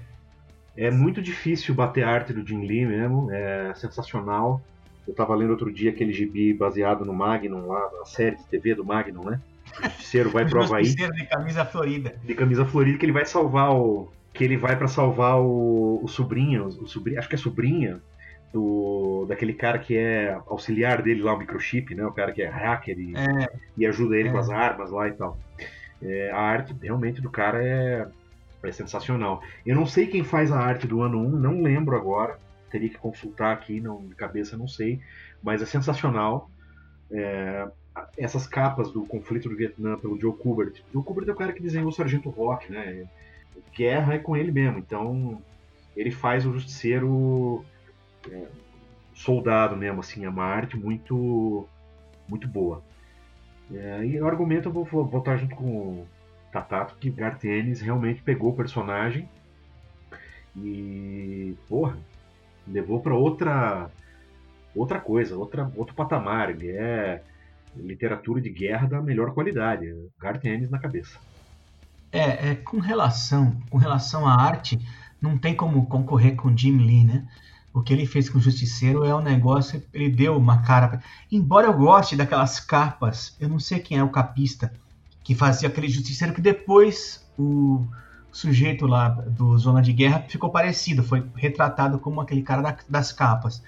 É 0.76 0.90
muito 0.90 1.20
difícil 1.20 1.74
bater 1.74 2.04
a 2.04 2.10
arte 2.10 2.32
do 2.32 2.46
Jim 2.46 2.66
Lee 2.66 2.86
mesmo, 2.86 3.30
é 3.30 3.74
sensacional. 3.74 4.62
Eu 5.06 5.14
tava 5.14 5.34
lendo 5.34 5.50
outro 5.50 5.72
dia 5.72 5.90
aquele 5.90 6.12
gibi 6.12 6.52
baseado 6.52 7.04
no 7.04 7.12
Magnum 7.12 7.66
lá, 7.66 7.90
na 7.98 8.04
série 8.04 8.36
de 8.36 8.44
TV 8.44 8.74
do 8.74 8.84
Magnum, 8.84 9.24
né? 9.24 9.40
O 9.78 9.82
justiceiro 9.84 10.30
vai 10.30 10.46
pro 10.48 10.62
Havaí. 10.62 10.84
Justiceiro 10.84 11.12
de 11.14 11.26
camisa 11.26 11.64
florida. 11.64 12.14
De 12.22 12.34
camisa 12.34 12.64
florida, 12.64 12.98
que 12.98 13.04
ele 13.04 13.12
vai 13.12 13.24
salvar 13.24 13.74
o. 13.74 14.08
Que 14.32 14.44
ele 14.44 14.56
vai 14.56 14.76
para 14.76 14.86
salvar 14.86 15.40
o, 15.40 16.00
o 16.02 16.08
sobrinho, 16.08 16.66
o 16.66 16.86
sobrinho, 16.86 17.18
acho 17.18 17.28
que 17.28 17.34
é 17.34 17.38
sobrinha, 17.38 18.00
do 18.52 19.26
daquele 19.28 19.52
cara 19.54 19.78
que 19.78 19.96
é 19.96 20.32
auxiliar 20.46 21.02
dele 21.02 21.22
lá, 21.22 21.34
o 21.34 21.38
microchip, 21.38 21.94
né? 21.94 22.04
O 22.04 22.12
cara 22.12 22.32
que 22.32 22.42
é 22.42 22.48
hacker 22.48 22.98
e, 22.98 23.14
É, 23.16 23.48
e 23.76 23.86
ajuda 23.86 24.16
ele 24.16 24.28
É. 24.28 24.32
com 24.32 24.38
as 24.38 24.50
armas 24.50 24.90
lá 24.90 25.08
e 25.08 25.12
tal. 25.12 25.38
É, 26.02 26.30
a 26.30 26.38
arte 26.40 26.74
realmente 26.82 27.20
do 27.20 27.30
cara 27.30 27.62
é, 27.62 28.06
é 28.62 28.72
sensacional. 28.72 29.42
Eu 29.64 29.76
não 29.76 29.86
sei 29.86 30.06
quem 30.06 30.24
faz 30.24 30.50
a 30.50 30.58
arte 30.58 30.86
do 30.86 31.02
ano 31.02 31.18
1, 31.18 31.30
não 31.30 31.62
lembro 31.62 31.94
agora. 31.96 32.38
Teria 32.70 32.88
que 32.88 32.98
consultar 32.98 33.52
aqui, 33.52 33.80
não, 33.80 34.06
de 34.06 34.14
cabeça 34.14 34.56
não 34.56 34.66
sei. 34.66 35.00
Mas 35.42 35.60
é 35.62 35.66
sensacional. 35.66 36.50
É, 37.10 37.68
essas 38.16 38.46
capas 38.46 38.90
do 38.92 39.04
conflito 39.04 39.48
do 39.48 39.56
Vietnã 39.56 39.96
pelo 39.98 40.18
Joe 40.18 40.32
Kubert. 40.32 40.80
Joe 40.92 41.02
Kubert 41.02 41.28
é 41.28 41.32
o 41.32 41.36
cara 41.36 41.52
que 41.52 41.62
desenhou 41.62 41.88
o 41.88 41.92
Sargento 41.92 42.30
Rock, 42.30 42.70
né? 42.72 43.04
Guerra 43.76 44.14
é 44.14 44.18
com 44.18 44.36
ele 44.36 44.50
mesmo. 44.52 44.78
Então 44.78 45.40
ele 45.96 46.10
faz 46.10 46.46
o 46.46 46.52
Justiceiro 46.52 47.64
é, 48.28 48.46
soldado 49.14 49.76
mesmo, 49.76 50.00
assim. 50.00 50.24
É 50.24 50.28
uma 50.28 50.44
arte 50.44 50.76
muito, 50.76 51.66
muito 52.28 52.48
boa. 52.48 52.82
É, 53.72 54.04
e 54.04 54.20
o 54.20 54.26
argumento 54.26 54.68
eu 54.68 54.72
vou 54.72 55.04
botar 55.04 55.36
junto 55.36 55.54
com 55.54 55.64
o 55.64 56.06
Tatato 56.52 56.96
que 56.96 57.10
Garth 57.10 57.44
Ennis 57.44 57.80
realmente 57.80 58.20
pegou 58.22 58.50
o 58.50 58.56
personagem 58.56 59.28
e, 60.56 61.56
porra, 61.68 61.96
levou 62.66 63.00
para 63.00 63.14
outra 63.14 63.88
outra 64.74 65.00
coisa, 65.00 65.36
outra, 65.36 65.70
outro 65.76 65.94
patamar. 65.94 66.50
Ele 66.50 66.70
é 66.70 67.22
literatura 67.76 68.40
de 68.40 68.50
guerra 68.50 68.88
da 68.88 69.00
melhor 69.00 69.32
qualidade. 69.32 69.86
Garth 70.18 70.44
Ennis 70.44 70.70
na 70.70 70.78
cabeça. 70.78 71.18
é, 72.12 72.50
é, 72.50 72.54
com 72.56 72.78
relação 72.78 73.56
com 73.70 73.78
relação 73.78 74.26
à 74.26 74.34
arte, 74.34 74.78
não 75.20 75.38
tem 75.38 75.54
como 75.54 75.86
concorrer 75.86 76.34
com 76.36 76.56
Jim 76.56 76.78
Lee, 76.78 77.04
né? 77.04 77.26
O 77.72 77.82
que 77.82 77.92
ele 77.92 78.04
fez 78.06 78.28
com 78.28 78.38
o 78.38 78.40
Justiceiro 78.40 79.04
é 79.04 79.14
um 79.14 79.20
negócio, 79.22 79.82
ele 79.92 80.08
deu 80.10 80.36
uma 80.36 80.62
cara. 80.62 81.00
Embora 81.30 81.68
eu 81.68 81.72
goste 81.72 82.16
daquelas 82.16 82.58
capas, 82.58 83.36
eu 83.38 83.48
não 83.48 83.60
sei 83.60 83.78
quem 83.78 83.98
é 83.98 84.02
o 84.02 84.10
capista 84.10 84.72
que 85.22 85.34
fazia 85.34 85.68
aquele 85.68 85.88
Justiceiro 85.88 86.34
que 86.34 86.40
depois 86.40 87.24
o 87.38 87.86
sujeito 88.32 88.86
lá 88.86 89.08
do 89.08 89.56
Zona 89.58 89.82
de 89.82 89.92
Guerra 89.92 90.24
ficou 90.28 90.50
parecido, 90.50 91.02
foi 91.02 91.24
retratado 91.34 91.98
como 91.98 92.20
aquele 92.20 92.42
cara 92.42 92.62
da- 92.62 92.76
das 92.88 93.12
capas. 93.12 93.62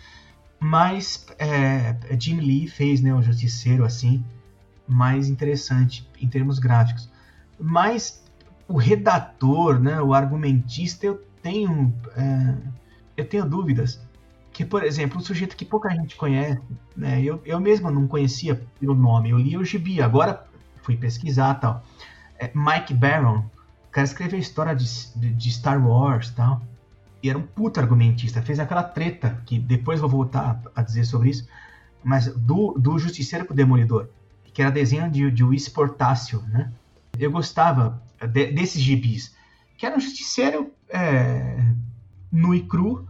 Mas 0.58 1.26
é, 1.38 1.96
Jim 2.18 2.40
Lee 2.40 2.68
fez 2.68 3.00
né, 3.00 3.12
o 3.14 3.22
Justiceiro 3.22 3.84
assim, 3.84 4.24
mais 4.86 5.28
interessante 5.28 6.08
em 6.20 6.28
termos 6.28 6.58
gráficos. 6.58 7.10
Mas 7.58 8.22
o 8.68 8.76
redator, 8.76 9.78
né, 9.80 10.00
o 10.00 10.14
argumentista, 10.14 11.06
eu 11.06 11.20
tenho, 11.42 11.92
é, 12.16 12.54
eu 13.16 13.24
tenho 13.24 13.44
dúvidas. 13.44 14.00
Que, 14.52 14.66
por 14.66 14.84
exemplo, 14.84 15.18
um 15.18 15.22
sujeito 15.22 15.56
que 15.56 15.64
pouca 15.64 15.88
gente 15.90 16.14
conhece, 16.14 16.60
né, 16.94 17.22
eu, 17.22 17.40
eu 17.44 17.58
mesmo 17.58 17.90
não 17.90 18.06
conhecia 18.06 18.62
pelo 18.78 18.94
nome, 18.94 19.30
eu 19.30 19.38
li 19.38 19.56
o 19.56 19.64
gibi, 19.64 20.02
agora 20.02 20.46
fui 20.82 20.94
pesquisar 20.94 21.54
tal. 21.54 21.82
É, 22.38 22.50
Mike 22.54 22.92
Barron, 22.92 23.38
o 23.38 23.90
cara 23.90 24.04
escreveu 24.04 24.36
a 24.36 24.42
história 24.42 24.74
de, 24.76 24.84
de, 25.16 25.32
de 25.32 25.50
Star 25.50 25.82
Wars 25.82 26.30
tal. 26.30 26.60
E 27.22 27.30
era 27.30 27.38
um 27.38 27.42
puta 27.42 27.80
argumentista, 27.80 28.42
fez 28.42 28.58
aquela 28.58 28.82
treta, 28.82 29.40
que 29.46 29.58
depois 29.58 30.00
vou 30.00 30.08
voltar 30.10 30.60
a 30.74 30.82
dizer 30.82 31.04
sobre 31.04 31.30
isso, 31.30 31.48
mas 32.02 32.26
do, 32.34 32.72
do 32.72 32.98
Justiceiro 32.98 33.44
pro 33.44 33.54
Demolidor, 33.54 34.08
que 34.52 34.60
era 34.60 34.70
desenho 34.70 35.08
de, 35.08 35.30
de 35.30 35.44
Luiz 35.44 35.68
Portácio, 35.68 36.42
né? 36.48 36.70
Eu 37.18 37.30
gostava 37.30 38.02
de- 38.20 38.52
desses 38.52 38.82
gibis, 38.82 39.34
que 39.78 39.86
era 39.86 39.96
um 39.96 40.00
justiceiro 40.00 40.72
é, 40.90 41.58
nu 42.32 42.54
e 42.54 42.62
cru 42.62 43.06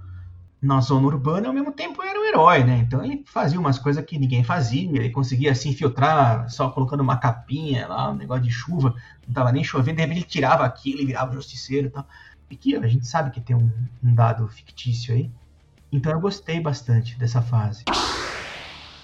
na 0.60 0.80
zona 0.80 1.06
urbana, 1.06 1.48
ao 1.48 1.54
mesmo 1.54 1.72
tempo 1.72 2.02
era 2.02 2.18
um 2.18 2.24
herói, 2.24 2.62
né? 2.62 2.78
Então 2.78 3.04
ele 3.04 3.24
fazia 3.26 3.58
umas 3.58 3.78
coisas 3.78 4.04
que 4.04 4.18
ninguém 4.18 4.44
fazia, 4.44 4.88
ele 4.88 5.10
conseguia 5.10 5.54
se 5.54 5.68
infiltrar 5.68 6.48
só 6.48 6.70
colocando 6.70 7.00
uma 7.00 7.16
capinha 7.16 7.88
lá, 7.88 8.10
um 8.10 8.14
negócio 8.14 8.44
de 8.44 8.50
chuva, 8.50 8.94
não 9.26 9.34
tava 9.34 9.50
nem 9.50 9.64
chovendo, 9.64 9.96
de 9.96 10.02
repente 10.02 10.18
ele 10.18 10.26
tirava 10.26 10.64
aquilo 10.64 11.00
e 11.00 11.06
virava 11.06 11.32
justiceiro 11.32 11.88
e 11.88 11.90
tal. 11.90 12.06
E 12.48 12.56
que 12.56 12.76
a 12.76 12.86
gente 12.86 13.06
sabe 13.06 13.30
que 13.30 13.40
tem 13.40 13.56
um, 13.56 13.70
um 14.04 14.14
dado 14.14 14.46
fictício 14.46 15.14
aí. 15.14 15.30
Então 15.90 16.12
eu 16.12 16.20
gostei 16.20 16.60
bastante 16.60 17.18
dessa 17.18 17.42
fase. 17.42 17.84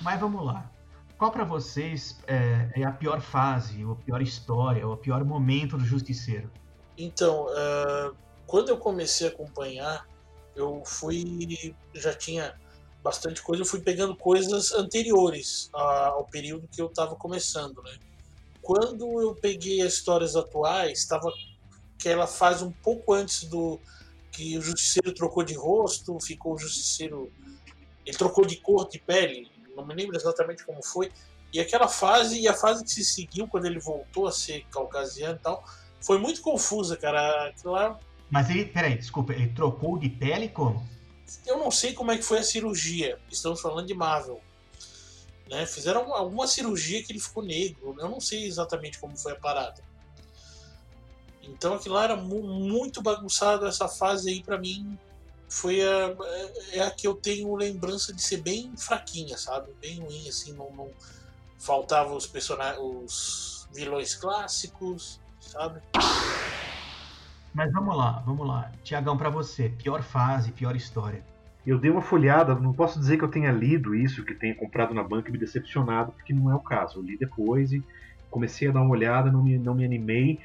Mas 0.01 0.21
vamos 0.21 0.45
lá. 0.45 0.71
Qual 1.19 1.33
pra 1.33 1.43
vocês 1.43 2.21
é, 2.29 2.71
é 2.77 2.85
a 2.85 2.93
pior 2.93 3.21
fase, 3.21 3.85
ou 3.85 3.95
a 3.95 3.97
pior 3.97 4.23
história, 4.23 4.87
ou 4.87 4.95
o 4.95 4.97
pior 4.97 5.25
momento 5.25 5.77
do 5.77 5.85
Justiceiro? 5.85 6.49
Então, 6.97 7.47
eh, 7.51 8.13
quando 8.49 8.71
eu 8.71 8.79
comecei 8.79 9.29
a 9.29 9.31
acompanhar, 9.31 10.09
eu 10.57 10.83
fui. 10.85 11.77
Já 11.95 12.15
tinha 12.15 12.59
bastante 13.05 13.43
coisa, 13.43 13.63
eu 13.63 13.67
fui 13.67 13.81
pegando 13.81 14.17
coisas 14.17 14.73
anteriores 14.73 15.69
ao 15.73 16.25
período 16.25 16.67
que 16.67 16.81
eu 16.81 16.87
estava 16.87 17.15
começando, 17.15 17.81
né? 17.83 17.97
Quando 18.61 19.21
eu 19.21 19.35
peguei 19.35 19.83
as 19.83 19.93
histórias 19.93 20.35
atuais, 20.35 20.99
estava 20.99 21.31
que 21.99 22.09
ela 22.09 22.27
faz 22.27 22.63
um 22.63 22.73
pouco 22.73 23.13
antes 23.13 23.45
do 23.45 23.79
que 24.33 24.57
o 24.57 24.63
justiceiro 24.63 25.13
trocou 25.13 25.43
de 25.43 25.55
rosto, 25.55 26.19
ficou 26.21 26.55
o 26.55 26.59
justiceiro. 26.59 27.31
Ele 28.07 28.17
trocou 28.17 28.47
de 28.47 28.57
cor 28.57 28.89
de 28.89 28.99
pele, 28.99 29.51
não 29.77 29.85
me 29.85 29.95
lembro 29.95 30.17
exatamente 30.17 30.65
como 30.65 30.83
foi. 30.83 31.13
E 31.53 31.61
aquela 31.61 31.89
fase, 31.89 32.41
e 32.41 32.49
a 32.49 32.55
fase 32.55 32.83
que 32.83 32.91
se 32.91 33.05
seguiu 33.05 33.47
quando 33.47 33.67
ele 33.67 33.79
voltou 33.79 34.27
a 34.27 34.33
ser 34.33 34.65
caucasiano 34.71 35.37
e 35.37 35.43
tal, 35.43 35.65
foi 36.01 36.19
muito 36.19 36.41
confusa, 36.41 36.97
cara. 36.97 37.49
Aquilo 37.49 37.73
lá, 37.73 37.99
Mas 38.31 38.51
ele, 38.51 38.67
peraí, 38.67 38.97
desculpa, 38.99 39.33
ele 39.33 39.49
trocou 39.49 39.99
de 39.99 40.09
pele 40.09 40.49
como? 40.49 40.87
eu 41.47 41.59
não 41.59 41.71
sei 41.71 41.93
como 41.93 42.11
é 42.11 42.17
que 42.17 42.23
foi 42.23 42.39
a 42.39 42.43
cirurgia. 42.43 43.19
Estamos 43.31 43.61
falando 43.61 43.87
de 43.87 43.93
Marvel. 43.95 44.41
Né? 45.49 45.67
Fizeram 45.67 46.15
alguma 46.15 46.47
cirurgia 46.47 47.03
que 47.03 47.13
ele 47.13 47.21
ficou 47.21 47.43
negro. 47.43 47.95
Eu 47.99 48.09
não 48.09 48.19
sei 48.21 48.47
exatamente 48.47 48.99
como 48.99 49.17
foi 49.17 49.33
a 49.33 49.37
parada. 49.37 49.83
Então 51.43 51.75
aquilo 51.75 51.95
lá 51.95 52.05
era 52.05 52.17
mu- 52.17 52.43
muito 52.43 53.03
bagunçado. 53.03 53.67
Essa 53.67 53.89
fase 53.89 54.31
aí, 54.31 54.43
pra 54.43 54.59
mim, 54.59 54.99
foi 55.49 55.83
a, 55.83 56.17
é 56.73 56.81
a 56.81 56.91
que 56.91 57.07
eu 57.07 57.15
tenho 57.15 57.55
lembrança 57.55 58.13
de 58.13 58.23
ser 58.23 58.39
bem 58.39 58.75
fraquinha, 58.77 59.37
sabe? 59.37 59.73
Bem 59.81 60.01
ruim, 60.01 60.29
assim. 60.29 60.53
Não, 60.53 60.71
não 60.75 60.91
faltava 61.59 62.15
os 62.15 62.27
personagens, 62.27 62.79
os 62.83 63.69
vilões 63.75 64.15
clássicos, 64.15 65.21
sabe? 65.41 65.81
Mas 67.55 67.73
vamos 67.73 67.97
lá, 67.97 68.23
vamos 68.25 68.47
lá. 68.47 68.71
Tiagão, 68.83 69.17
pra 69.17 69.31
você, 69.31 69.69
pior 69.69 70.03
fase, 70.03 70.53
pior 70.53 70.77
história. 70.77 71.23
Eu 71.67 71.79
dei 71.79 71.91
uma 71.91 72.01
folhada, 72.01 72.55
não 72.55 72.73
posso 72.73 72.99
dizer 72.99 73.19
que 73.19 73.25
eu 73.25 73.29
tenha 73.29 73.53
lido 73.53 73.95
isso, 73.95 74.25
que 74.25 74.35
tenha 74.35 74.55
comprado 74.55 74.95
na 74.95 75.03
banca 75.03 75.29
e 75.29 75.33
me 75.33 75.39
decepcionado, 75.39 76.13
porque 76.13 76.33
não 76.33 76.51
é 76.51 76.55
o 76.55 76.61
caso. 76.61 76.99
Eu 76.99 77.03
li 77.03 77.19
depois 77.19 77.73
e 77.73 77.83
comecei 78.31 78.69
a 78.69 78.73
dar 78.73 78.81
uma 78.81 78.91
olhada, 78.91 79.31
não 79.31 79.43
me, 79.43 79.59
não 79.59 79.75
me 79.75 79.85
animei. 79.85 80.41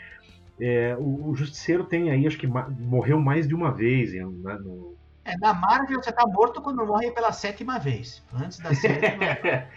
É, 0.60 0.96
o, 1.00 1.30
o 1.30 1.36
Justiceiro 1.36 1.84
tem 1.84 2.12
aí, 2.12 2.28
acho 2.28 2.38
que 2.38 2.48
morreu 2.48 3.20
mais 3.20 3.48
de 3.48 3.56
uma 3.56 3.72
vez. 3.72 4.14
Né, 4.14 4.24
no... 4.24 4.96
É, 5.26 5.38
na 5.38 5.54
Marvel 5.54 6.02
você 6.02 6.12
tá 6.12 6.26
morto 6.28 6.62
quando 6.62 6.86
morre 6.86 7.12
pela 7.12 7.32
sétima 7.32 7.80
vez. 7.80 8.24
Antes 8.34 8.60
da 8.60 8.74
sétima. 8.74 9.24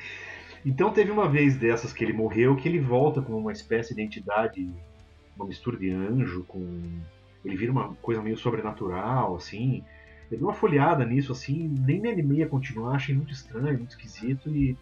então 0.64 0.92
teve 0.92 1.10
uma 1.10 1.28
vez 1.28 1.56
dessas 1.56 1.92
que 1.92 2.04
ele 2.04 2.12
morreu 2.12 2.56
que 2.56 2.68
ele 2.68 2.80
volta 2.80 3.22
com 3.22 3.36
uma 3.36 3.52
espécie 3.52 3.94
de 3.94 4.02
entidade, 4.02 4.68
uma 5.36 5.46
mistura 5.46 5.76
de 5.76 5.90
anjo 5.90 6.44
com. 6.44 6.64
Ele 7.46 7.56
vira 7.56 7.70
uma 7.70 7.94
coisa 8.02 8.20
meio 8.20 8.36
sobrenatural, 8.36 9.36
assim. 9.36 9.84
Eu 10.30 10.38
dei 10.38 10.40
uma 10.40 10.52
folhada 10.52 11.04
nisso, 11.04 11.30
assim, 11.30 11.72
nem 11.86 12.00
me 12.00 12.08
animei 12.08 12.42
a 12.42 12.48
continuar, 12.48 12.96
achei 12.96 13.14
muito 13.14 13.32
estranho, 13.32 13.78
muito 13.78 13.90
esquisito. 13.90 14.50
E 14.50 14.76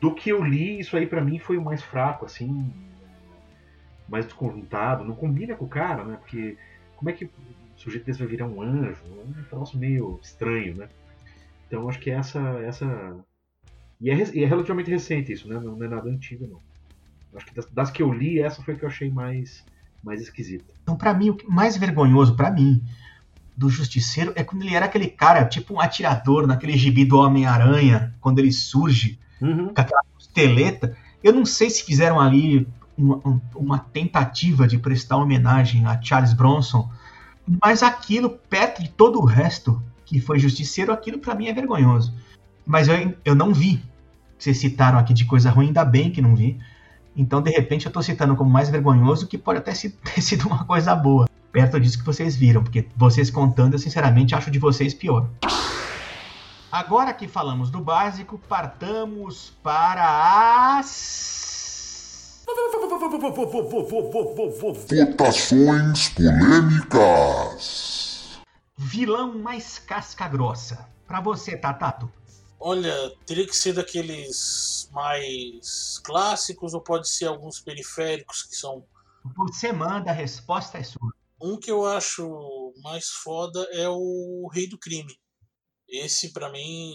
do 0.00 0.14
que 0.14 0.30
eu 0.30 0.42
li, 0.42 0.78
isso 0.78 0.96
aí 0.96 1.06
pra 1.06 1.22
mim 1.22 1.38
foi 1.38 1.56
o 1.56 1.62
mais 1.62 1.82
fraco, 1.82 2.24
assim, 2.24 2.72
mais 4.08 4.24
desconjuntado. 4.24 5.04
Não 5.04 5.16
combina 5.16 5.56
com 5.56 5.64
o 5.64 5.68
cara, 5.68 6.04
né? 6.04 6.16
Porque 6.16 6.56
como 6.96 7.10
é 7.10 7.12
que 7.12 7.24
o 7.24 7.30
sujeito 7.76 8.04
desse 8.04 8.20
vai 8.20 8.28
virar 8.28 8.46
um 8.46 8.62
anjo? 8.62 9.02
É 9.04 9.40
um 9.40 9.44
troço 9.50 9.76
meio 9.76 10.18
estranho, 10.22 10.76
né? 10.76 10.88
Então 11.66 11.88
acho 11.88 11.98
que 11.98 12.10
essa. 12.10 12.40
essa... 12.60 13.16
E, 14.00 14.10
é, 14.10 14.16
e 14.34 14.44
é 14.44 14.46
relativamente 14.46 14.90
recente 14.90 15.32
isso, 15.32 15.48
né? 15.48 15.58
Não 15.58 15.82
é 15.82 15.88
nada 15.88 16.08
antigo, 16.08 16.46
não. 16.46 16.60
Acho 17.36 17.46
que 17.46 17.54
das, 17.54 17.66
das 17.66 17.90
que 17.90 18.02
eu 18.02 18.12
li, 18.12 18.38
essa 18.38 18.62
foi 18.62 18.76
que 18.76 18.84
eu 18.84 18.88
achei 18.88 19.10
mais, 19.10 19.64
mais 20.04 20.20
esquisita. 20.20 20.64
Então, 20.82 20.96
pra 20.96 21.14
mim, 21.14 21.30
o 21.30 21.34
que 21.34 21.48
mais 21.48 21.76
vergonhoso 21.76 22.34
pra 22.36 22.50
mim 22.50 22.82
do 23.56 23.70
Justiceiro 23.70 24.32
é 24.34 24.42
quando 24.44 24.62
ele 24.62 24.74
era 24.74 24.86
aquele 24.86 25.06
cara, 25.08 25.44
tipo 25.44 25.74
um 25.74 25.80
atirador 25.80 26.46
naquele 26.46 26.76
gibi 26.76 27.04
do 27.04 27.18
Homem-Aranha, 27.18 28.14
quando 28.20 28.38
ele 28.40 28.52
surge 28.52 29.18
Uhum. 29.40 29.66
com 29.74 29.80
aquela 29.80 30.02
costeleta. 30.14 30.96
Eu 31.22 31.32
não 31.32 31.44
sei 31.46 31.70
se 31.70 31.84
fizeram 31.84 32.20
ali 32.20 32.66
uma, 32.96 33.16
um- 33.26 33.40
uma 33.54 33.78
tentativa 33.78 34.66
de 34.66 34.78
prestar 34.78 35.16
homenagem 35.16 35.86
a 35.86 36.00
Charles 36.00 36.32
Bronson, 36.32 36.90
mas 37.62 37.82
aquilo, 37.82 38.30
perto 38.30 38.82
de 38.82 38.88
todo 38.88 39.20
o 39.20 39.24
resto 39.24 39.82
que 40.04 40.20
foi 40.20 40.38
Justiceiro, 40.38 40.92
aquilo 40.92 41.18
pra 41.18 41.34
mim 41.34 41.46
é 41.48 41.52
vergonhoso. 41.52 42.12
Mas 42.66 42.88
eu, 42.88 43.14
eu 43.24 43.34
não 43.34 43.52
vi. 43.54 43.82
Vocês 44.38 44.58
citaram 44.58 44.98
aqui 44.98 45.14
de 45.14 45.24
coisa 45.24 45.50
ruim, 45.50 45.66
ainda 45.68 45.84
bem 45.84 46.10
que 46.10 46.20
não 46.22 46.34
vi. 46.34 46.58
Então, 47.16 47.40
de 47.40 47.50
repente, 47.50 47.86
eu 47.86 47.92
tô 47.92 48.02
citando 48.02 48.34
como 48.34 48.50
mais 48.50 48.68
vergonhoso, 48.68 49.26
que 49.26 49.38
pode 49.38 49.58
até 49.58 49.72
ter 49.72 50.20
sido 50.20 50.46
uma 50.46 50.64
coisa 50.64 50.94
boa. 50.94 51.28
Perto 51.52 51.78
disso 51.78 51.98
que 51.98 52.04
vocês 52.04 52.34
viram, 52.34 52.62
porque 52.62 52.88
vocês 52.96 53.30
contando, 53.30 53.74
eu 53.74 53.78
sinceramente 53.78 54.34
acho 54.34 54.50
de 54.50 54.58
vocês 54.58 54.92
pior. 54.92 55.28
Agora 56.72 57.12
que 57.14 57.28
falamos 57.28 57.70
do 57.70 57.78
básico, 57.80 58.36
partamos 58.48 59.52
para 59.62 60.76
as. 60.76 62.42
Votações 64.90 66.08
polêmicas. 66.08 67.54
Vilão 68.76 69.38
mais 69.38 69.78
casca 69.78 70.26
grossa. 70.26 70.88
Pra 71.06 71.20
você, 71.20 71.56
Tatato. 71.56 72.10
Olha, 72.58 72.92
teria 73.24 73.46
que 73.46 73.54
ser 73.54 73.74
daqueles 73.74 74.73
mais 74.94 75.98
clássicos 76.04 76.72
ou 76.72 76.80
pode 76.80 77.08
ser 77.08 77.26
alguns 77.26 77.60
periféricos 77.60 78.44
que 78.44 78.54
são. 78.54 78.86
Você 79.36 79.72
manda, 79.72 80.10
a 80.10 80.14
resposta 80.14 80.78
é 80.78 80.82
sua. 80.82 81.12
Um 81.42 81.58
que 81.58 81.70
eu 81.70 81.84
acho 81.84 82.72
mais 82.82 83.08
foda 83.08 83.60
é 83.72 83.88
o 83.88 84.48
Rei 84.52 84.68
do 84.68 84.78
Crime. 84.78 85.18
Esse, 85.88 86.32
para 86.32 86.50
mim, 86.50 86.92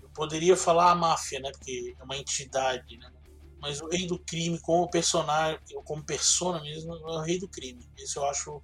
eu 0.00 0.10
poderia 0.10 0.56
falar 0.56 0.90
a 0.90 0.94
máfia, 0.94 1.40
né? 1.40 1.50
Porque 1.50 1.96
é 1.98 2.04
uma 2.04 2.16
entidade, 2.16 2.96
né? 2.98 3.10
Mas 3.60 3.80
o 3.80 3.88
Rei 3.88 4.06
do 4.06 4.18
Crime, 4.20 4.60
como 4.60 4.88
personagem, 4.90 5.58
como 5.84 6.04
persona 6.04 6.60
mesmo, 6.60 6.94
é 6.94 7.18
o 7.18 7.22
Rei 7.22 7.40
do 7.40 7.48
Crime. 7.48 7.88
Esse 7.98 8.18
eu 8.18 8.24
acho 8.26 8.62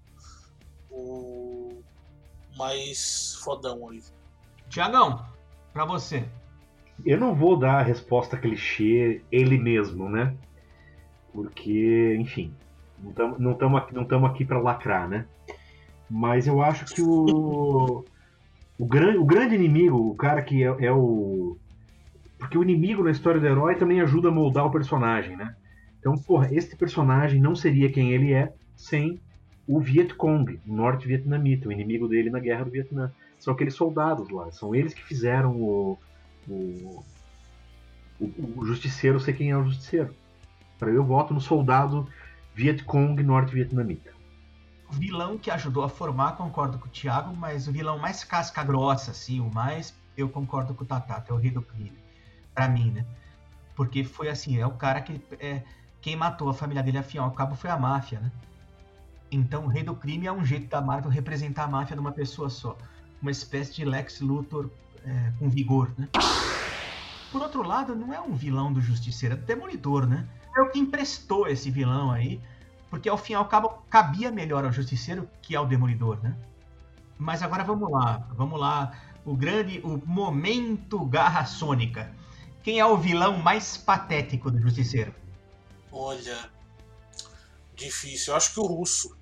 o 0.91 1.83
mais 2.57 3.35
fodão 3.43 3.89
aí. 3.89 4.03
Tiagão, 4.69 5.27
pra 5.73 5.85
você. 5.85 6.29
Eu 7.05 7.19
não 7.19 7.35
vou 7.35 7.57
dar 7.57 7.81
a 7.81 7.83
resposta 7.83 8.37
clichê 8.37 9.23
ele 9.31 9.59
mesmo, 9.59 10.09
né? 10.09 10.35
Porque, 11.33 12.17
enfim, 12.21 12.53
não 13.39 13.53
estamos 13.53 13.93
não 13.93 14.07
aqui, 14.07 14.15
aqui 14.27 14.45
para 14.45 14.61
lacrar, 14.61 15.09
né? 15.09 15.27
Mas 16.09 16.47
eu 16.47 16.63
acho 16.63 16.85
que 16.87 17.03
o, 17.03 18.05
o, 18.79 18.87
gran, 18.87 19.19
o 19.19 19.25
grande 19.25 19.55
inimigo, 19.55 20.11
o 20.11 20.15
cara 20.15 20.43
que 20.43 20.63
é, 20.63 20.67
é, 20.87 20.93
o. 20.93 21.57
Porque 22.39 22.59
o 22.59 22.63
inimigo 22.63 23.03
na 23.03 23.11
história 23.11 23.41
do 23.41 23.47
herói 23.47 23.75
também 23.75 24.01
ajuda 24.01 24.29
a 24.29 24.33
moldar 24.33 24.67
o 24.67 24.71
personagem, 24.71 25.37
né? 25.37 25.55
Então, 25.99 26.15
porra, 26.15 26.49
este 26.53 26.77
personagem 26.77 27.41
não 27.41 27.57
seria 27.57 27.91
quem 27.91 28.13
ele 28.13 28.33
é 28.33 28.53
sem 28.77 29.19
o 29.67 29.81
Viet 29.81 30.15
Cong, 30.15 30.61
o 30.67 30.75
norte-vietnamita, 30.75 31.69
o 31.69 31.73
inimigo 31.73 32.07
dele 32.07 32.29
na 32.29 32.39
guerra 32.39 32.65
do 32.65 32.71
Vietnã. 32.71 33.11
São 33.39 33.55
aqueles 33.55 33.75
soldados 33.75 34.29
lá, 34.31 34.51
são 34.51 34.75
eles 34.75 34.93
que 34.93 35.03
fizeram 35.03 35.57
o, 35.57 35.99
o, 36.49 37.05
o, 38.21 38.61
o 38.61 38.67
justiceiro 38.67 39.21
ser 39.21 39.35
quem 39.35 39.51
é 39.51 39.57
o 39.57 39.65
justiceiro. 39.65 40.15
Para 40.79 40.91
eu 40.91 41.05
voto 41.05 41.33
no 41.33 41.41
soldado 41.41 42.09
Viet 42.55 42.85
Cong 42.85 43.23
norte-vietnamita. 43.23 44.13
O 44.89 44.93
vilão 44.93 45.39
que 45.39 45.51
ajudou 45.51 45.83
a 45.83 45.89
formar, 45.89 46.33
concordo 46.37 46.79
com 46.79 46.87
o 46.87 46.91
Thiago, 46.91 47.35
mas 47.35 47.67
o 47.67 47.73
vilão 47.73 47.99
mais 47.99 48.23
casca 48.23 48.63
grossa, 48.63 49.11
assim, 49.11 49.41
o 49.41 49.53
mais, 49.53 49.95
eu 50.17 50.29
concordo 50.29 50.75
com 50.75 50.85
o 50.85 50.87
Tatato, 50.87 51.33
é 51.33 51.37
o 51.37 51.39
rei 51.39 51.51
do 51.51 51.63
crime. 51.63 51.99
Pra 52.55 52.69
mim, 52.69 52.91
né? 52.91 53.05
Porque 53.75 54.05
foi 54.05 54.29
assim, 54.29 54.59
é 54.59 54.67
o 54.67 54.73
cara 54.73 55.01
que. 55.01 55.21
É, 55.41 55.63
quem 56.01 56.15
matou 56.17 56.49
a 56.49 56.55
família 56.55 56.83
dele, 56.83 56.99
afinal, 56.99 57.27
ao 57.27 57.33
cabo, 57.33 57.57
foi 57.57 57.71
a 57.71 57.79
máfia, 57.79 58.21
né? 58.21 58.31
Então, 59.33 59.65
o 59.65 59.69
rei 59.69 59.83
do 59.83 59.97
crime 59.97 60.27
é 60.27 60.33
um 60.33 60.45
jeito 60.45 60.69
da 60.69 60.81
Marvel 60.81 61.11
representar 61.11 61.65
a 61.65 61.69
máfia 61.69 61.97
numa 61.97 62.13
pessoa 62.13 62.49
só. 62.49 62.77
Uma 63.21 63.31
espécie 63.31 63.75
de 63.75 63.85
Lex 63.85 64.21
Luthor 64.21 64.71
é, 65.05 65.33
com 65.39 65.49
vigor, 65.49 65.91
né? 65.99 66.09
Por 67.31 67.43
outro 67.43 67.63
lado, 67.63 67.95
não 67.97 68.13
é 68.13 68.21
um 68.21 68.35
vilão 68.35 68.73
do 68.73 68.81
Justiceiro, 68.81 69.35
é 69.35 69.39
do 69.39 69.45
Demolidor, 69.45 70.07
né? 70.07 70.27
É 70.57 70.61
o 70.61 70.71
que 70.71 70.79
emprestou 70.79 71.49
esse 71.49 71.71
vilão 71.71 72.11
aí, 72.11 72.41
porque 72.89 73.09
ao 73.09 73.19
fim 73.19 73.33
e 73.33 73.37
ao 73.37 73.47
cabo 73.47 73.71
cabia 73.91 74.31
melhor 74.31 74.65
ao 74.65 74.73
Justiceiro 74.73 75.29
que 75.43 75.57
ao 75.57 75.67
Demolidor, 75.67 76.19
né? 76.23 76.37
Mas 77.19 77.43
agora 77.43 77.65
vamos 77.65 77.91
lá, 77.91 78.27
vamos 78.37 78.59
lá, 78.59 78.93
o 79.25 79.35
grande, 79.35 79.81
o 79.83 80.01
momento 80.05 81.05
Garra 81.07 81.45
Sônica. 81.45 82.11
Quem 82.63 82.79
é 82.79 82.87
o 82.87 82.97
vilão 82.97 83.39
mais 83.39 83.77
patético 83.77 84.51
do 84.51 84.61
Justiceiro? 84.61 85.15
Olha, 85.93 86.51
difícil. 87.75 88.33
Eu 88.33 88.37
acho 88.37 88.55
que 88.55 88.61
o 88.61 88.65
Russo. 88.65 89.17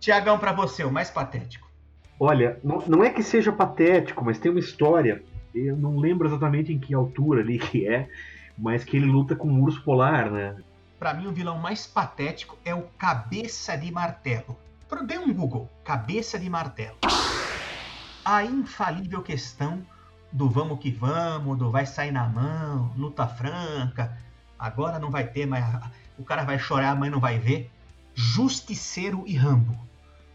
Tiagão, 0.00 0.38
para 0.38 0.52
você, 0.52 0.84
o 0.84 0.90
mais 0.90 1.10
patético. 1.10 1.68
Olha, 2.20 2.58
não, 2.62 2.78
não 2.86 3.04
é 3.04 3.10
que 3.10 3.22
seja 3.22 3.52
patético, 3.52 4.24
mas 4.24 4.38
tem 4.38 4.50
uma 4.50 4.60
história. 4.60 5.22
Eu 5.66 5.76
não 5.76 5.98
lembro 5.98 6.28
exatamente 6.28 6.72
em 6.72 6.78
que 6.78 6.94
altura 6.94 7.40
ali 7.40 7.58
que 7.58 7.86
é, 7.86 8.08
mas 8.56 8.84
que 8.84 8.96
ele 8.96 9.06
luta 9.06 9.36
com 9.36 9.48
um 9.48 9.62
urso 9.62 9.82
polar, 9.82 10.30
né? 10.30 10.56
Para 10.98 11.14
mim, 11.14 11.26
o 11.26 11.32
vilão 11.32 11.58
mais 11.58 11.86
patético 11.86 12.58
é 12.64 12.74
o 12.74 12.82
Cabeça 12.98 13.76
de 13.76 13.90
Martelo. 13.92 14.56
Dê 15.06 15.18
um 15.18 15.32
Google, 15.32 15.70
Cabeça 15.84 16.38
de 16.38 16.50
Martelo. 16.50 16.96
A 18.24 18.44
infalível 18.44 19.22
questão 19.22 19.82
do 20.32 20.48
vamos 20.48 20.78
que 20.80 20.90
vamos, 20.90 21.56
do 21.56 21.70
vai 21.70 21.86
sair 21.86 22.10
na 22.10 22.26
mão, 22.26 22.92
luta 22.96 23.26
franca, 23.26 24.18
agora 24.58 24.98
não 24.98 25.10
vai 25.10 25.26
ter 25.26 25.46
mais. 25.46 25.64
O 26.18 26.24
cara 26.24 26.44
vai 26.44 26.58
chorar, 26.58 26.90
a 26.90 26.96
mãe 26.96 27.10
não 27.10 27.20
vai 27.20 27.38
ver. 27.38 27.70
Justiceiro 28.14 29.22
e 29.26 29.36
Rambo. 29.36 29.78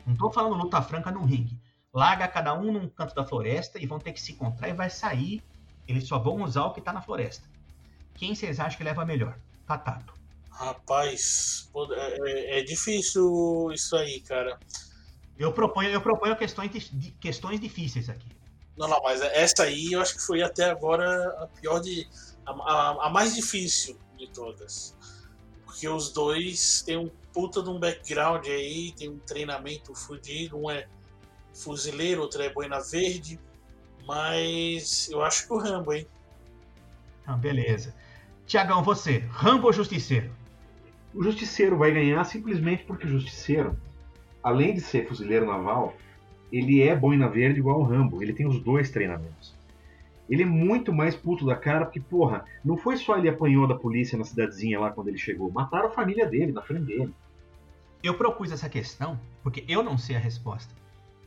Não 0.06 0.16
tô 0.16 0.32
falando 0.32 0.56
luta 0.56 0.82
franca 0.82 1.12
no 1.12 1.26
ringue. 1.26 1.58
Larga 1.94 2.28
cada 2.28 2.54
um 2.56 2.72
num 2.72 2.90
canto 2.90 3.14
da 3.14 3.24
floresta 3.24 3.80
e 3.80 3.86
vão 3.86 4.00
ter 4.00 4.14
que 4.14 4.22
se 4.22 4.32
encontrar 4.32 4.68
e 4.68 4.74
vai 4.74 4.90
sair. 4.90 5.44
Eles 5.88 6.08
só 6.08 6.18
vão 6.18 6.42
usar 6.42 6.66
o 6.66 6.74
que 6.74 6.82
tá 6.82 6.92
na 6.92 7.02
floresta. 7.02 7.48
Quem 8.16 8.34
vocês 8.34 8.60
acham 8.60 8.78
que 8.78 8.84
leva 8.84 9.06
melhor? 9.06 9.38
Tatato. 9.68 10.14
Rapaz, 10.50 11.70
é, 11.92 12.30
é, 12.30 12.60
é, 12.60 12.64
difícil 12.64 13.72
isso 13.72 13.96
aí, 13.96 14.22
cara. 14.22 14.60
Eu 15.38 15.52
proponho, 15.52 15.90
eu 15.90 16.02
proponho 16.02 16.36
questões, 16.36 16.92
questões 17.20 17.60
difíceis 17.60 18.10
aqui. 18.10 18.30
Não, 18.78 18.88
não, 18.88 19.02
mas 19.04 19.22
essa 19.22 19.64
aí 19.64 19.92
eu 19.92 20.02
acho 20.02 20.16
que 20.16 20.22
foi 20.22 20.42
até 20.42 20.70
agora 20.70 21.28
a 21.44 21.48
pior 21.48 21.80
de. 21.80 22.08
a, 22.46 22.52
a, 22.52 23.08
a 23.08 23.10
mais 23.10 23.36
difícil 23.36 24.00
de 24.18 24.28
todas. 24.30 24.96
Porque 25.66 25.88
os 25.88 26.12
dois 26.12 26.82
têm 26.84 26.98
um 26.98 27.10
puta 27.32 27.62
de 27.62 27.70
um 27.70 27.80
background 27.80 28.46
aí, 28.48 28.94
tem 28.94 29.10
um 29.10 29.20
treinamento 29.20 29.94
fudido, 29.96 30.58
um 30.58 30.70
é 30.70 30.88
fuzileiro, 31.54 32.22
outro 32.22 32.42
é 32.42 32.50
boina 32.50 32.80
verde. 32.80 33.40
Mas 34.06 35.10
eu 35.10 35.24
acho 35.24 35.48
que 35.48 35.54
o 35.54 35.58
Rambo, 35.58 35.94
hein? 35.94 36.08
Ah, 37.26 37.38
beleza. 37.38 37.96
Tiagão, 38.46 38.84
você, 38.84 39.20
Rambo 39.30 39.68
ou 39.68 39.74
Justiceiro? 39.74 40.30
O 41.14 41.24
Justiceiro 41.24 41.78
vai 41.78 41.92
ganhar 41.92 42.24
simplesmente 42.26 42.84
porque 42.84 43.06
o 43.06 43.10
Justiceiro, 43.10 43.80
além 44.44 44.74
de 44.74 44.82
ser 44.82 45.08
fuzileiro 45.08 45.46
naval, 45.46 45.96
ele 46.52 46.82
é 46.82 46.96
boina 46.96 47.30
verde 47.30 47.60
igual 47.60 47.80
o 47.80 47.84
Rambo. 47.84 48.22
Ele 48.22 48.34
tem 48.34 48.46
os 48.46 48.60
dois 48.60 48.92
treinamentos. 48.92 49.56
Ele 50.30 50.44
é 50.44 50.46
muito 50.46 50.92
mais 50.92 51.16
puto 51.16 51.46
da 51.46 51.56
cara 51.56 51.86
porque, 51.86 52.00
porra, 52.00 52.46
não 52.64 52.78
foi 52.78 52.98
só 52.98 53.18
ele 53.18 53.30
apanhou 53.30 53.68
da 53.68 53.76
polícia 53.76 54.18
na 54.18 54.24
cidadezinha 54.24 54.80
lá 54.80 54.92
quando 54.92 55.10
ele 55.10 55.18
chegou. 55.18 55.52
Mataram 55.52 55.88
a 55.88 55.92
família 55.92 56.26
dele, 56.26 56.52
na 56.52 56.62
frente 56.62 56.86
dele. 56.86 57.14
Eu 58.02 58.16
propus 58.16 58.52
essa 58.52 58.68
questão 58.68 59.20
porque 59.42 59.64
eu 59.68 59.84
não 59.84 59.98
sei 59.98 60.16
a 60.16 60.20
resposta. 60.20 60.74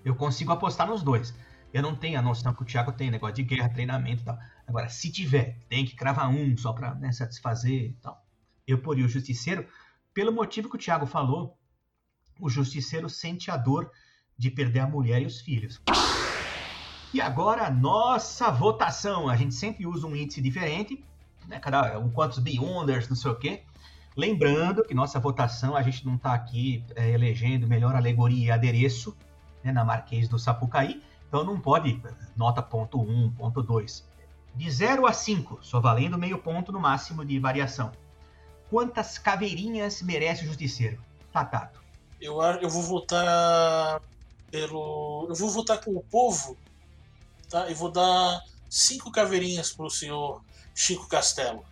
Eu 0.07 0.15
consigo 0.15 0.53
apostar 0.53 0.87
nos 0.87 1.03
dois. 1.03 1.35
Eu 1.75 1.83
não 1.83 1.97
tenho 1.97 2.17
a 2.17 2.23
noção 2.23 2.55
que 2.55 2.63
o 2.63 2.65
Thiago 2.65 2.93
tem, 2.93 3.11
negócio 3.11 3.35
de 3.35 3.43
guerra, 3.43 3.69
treinamento 3.69 4.23
e 4.23 4.25
tal. 4.25 4.39
Agora, 4.65 4.89
se 4.89 5.11
tiver, 5.11 5.59
tem 5.69 5.85
que 5.85 5.97
cravar 5.97 6.31
um 6.31 6.57
só 6.57 6.73
pra 6.73 6.95
né, 6.95 7.11
satisfazer 7.11 7.91
e 7.91 7.93
tal. 7.95 8.25
Eu 8.65 8.79
poria 8.79 9.05
o 9.05 9.09
Justiceiro, 9.09 9.67
pelo 10.15 10.33
motivo 10.33 10.71
que 10.71 10.77
o 10.77 10.79
Thiago 10.79 11.07
falou, 11.07 11.59
o 12.41 12.49
Justiceiro 12.49 13.09
sente 13.09 13.51
a 13.51 13.57
dor 13.57 13.91
de 14.39 14.49
perder 14.49 14.79
a 14.79 14.87
mulher 14.87 15.23
e 15.23 15.27
os 15.27 15.41
filhos. 15.41 15.83
E 17.13 17.21
agora, 17.21 17.69
nossa 17.69 18.49
votação. 18.49 19.29
A 19.29 19.35
gente 19.35 19.57
sempre 19.57 19.89
usa 19.89 20.07
um 20.07 20.15
índice 20.15 20.41
diferente, 20.41 21.05
né? 21.49 21.59
Cada 21.59 21.99
um 21.99 22.11
quantos 22.11 22.39
Beyonders, 22.39 23.09
não 23.09 23.17
sei 23.17 23.33
o 23.33 23.35
quê. 23.35 23.65
Lembrando 24.17 24.85
que 24.85 24.95
nossa 24.95 25.19
votação, 25.19 25.75
a 25.75 25.83
gente 25.83 26.07
não 26.07 26.15
está 26.15 26.33
aqui 26.33 26.85
é, 26.95 27.11
elegendo 27.11 27.67
melhor 27.67 27.97
alegoria 27.97 28.47
e 28.47 28.51
adereço 28.53 29.17
na 29.73 29.85
Marquês 29.85 30.29
do 30.29 30.39
Sapucaí. 30.39 31.03
Então 31.29 31.45
não 31.45 31.61
pode 31.61 32.01
nota 32.37 32.63
ponto 32.63 33.01
1, 33.01 33.33
ponto 33.33 33.63
2. 33.63 34.07
De 34.55 34.71
0 34.71 35.07
a 35.07 35.13
5, 35.13 35.59
só 35.63 35.81
valendo 35.81 36.17
meio 36.17 36.39
ponto 36.39 36.73
no 36.73 36.81
máximo 36.81 37.25
de 37.25 37.39
variação. 37.39 37.93
Quantas 38.71 39.19
caveirinhas 39.19 40.03
merece 40.03 40.45
o 40.45 40.47
justiceiro? 40.47 41.03
Tatato. 41.33 41.81
Eu, 42.21 42.41
eu 42.41 42.71
vou 42.71 42.83
votar 42.83 44.01
pelo. 44.51 45.27
Eu 45.29 45.35
vou 45.35 45.51
votar 45.51 45.85
com 45.85 45.95
o 45.95 46.03
povo, 46.03 46.57
tá? 47.51 47.71
E 47.71 47.75
vou 47.75 47.91
dar 47.91 48.43
cinco 48.69 49.11
caveirinhas 49.11 49.73
pro 49.73 49.91
senhor 49.91 50.43
Chico 50.75 51.07
Castelo. 51.09 51.65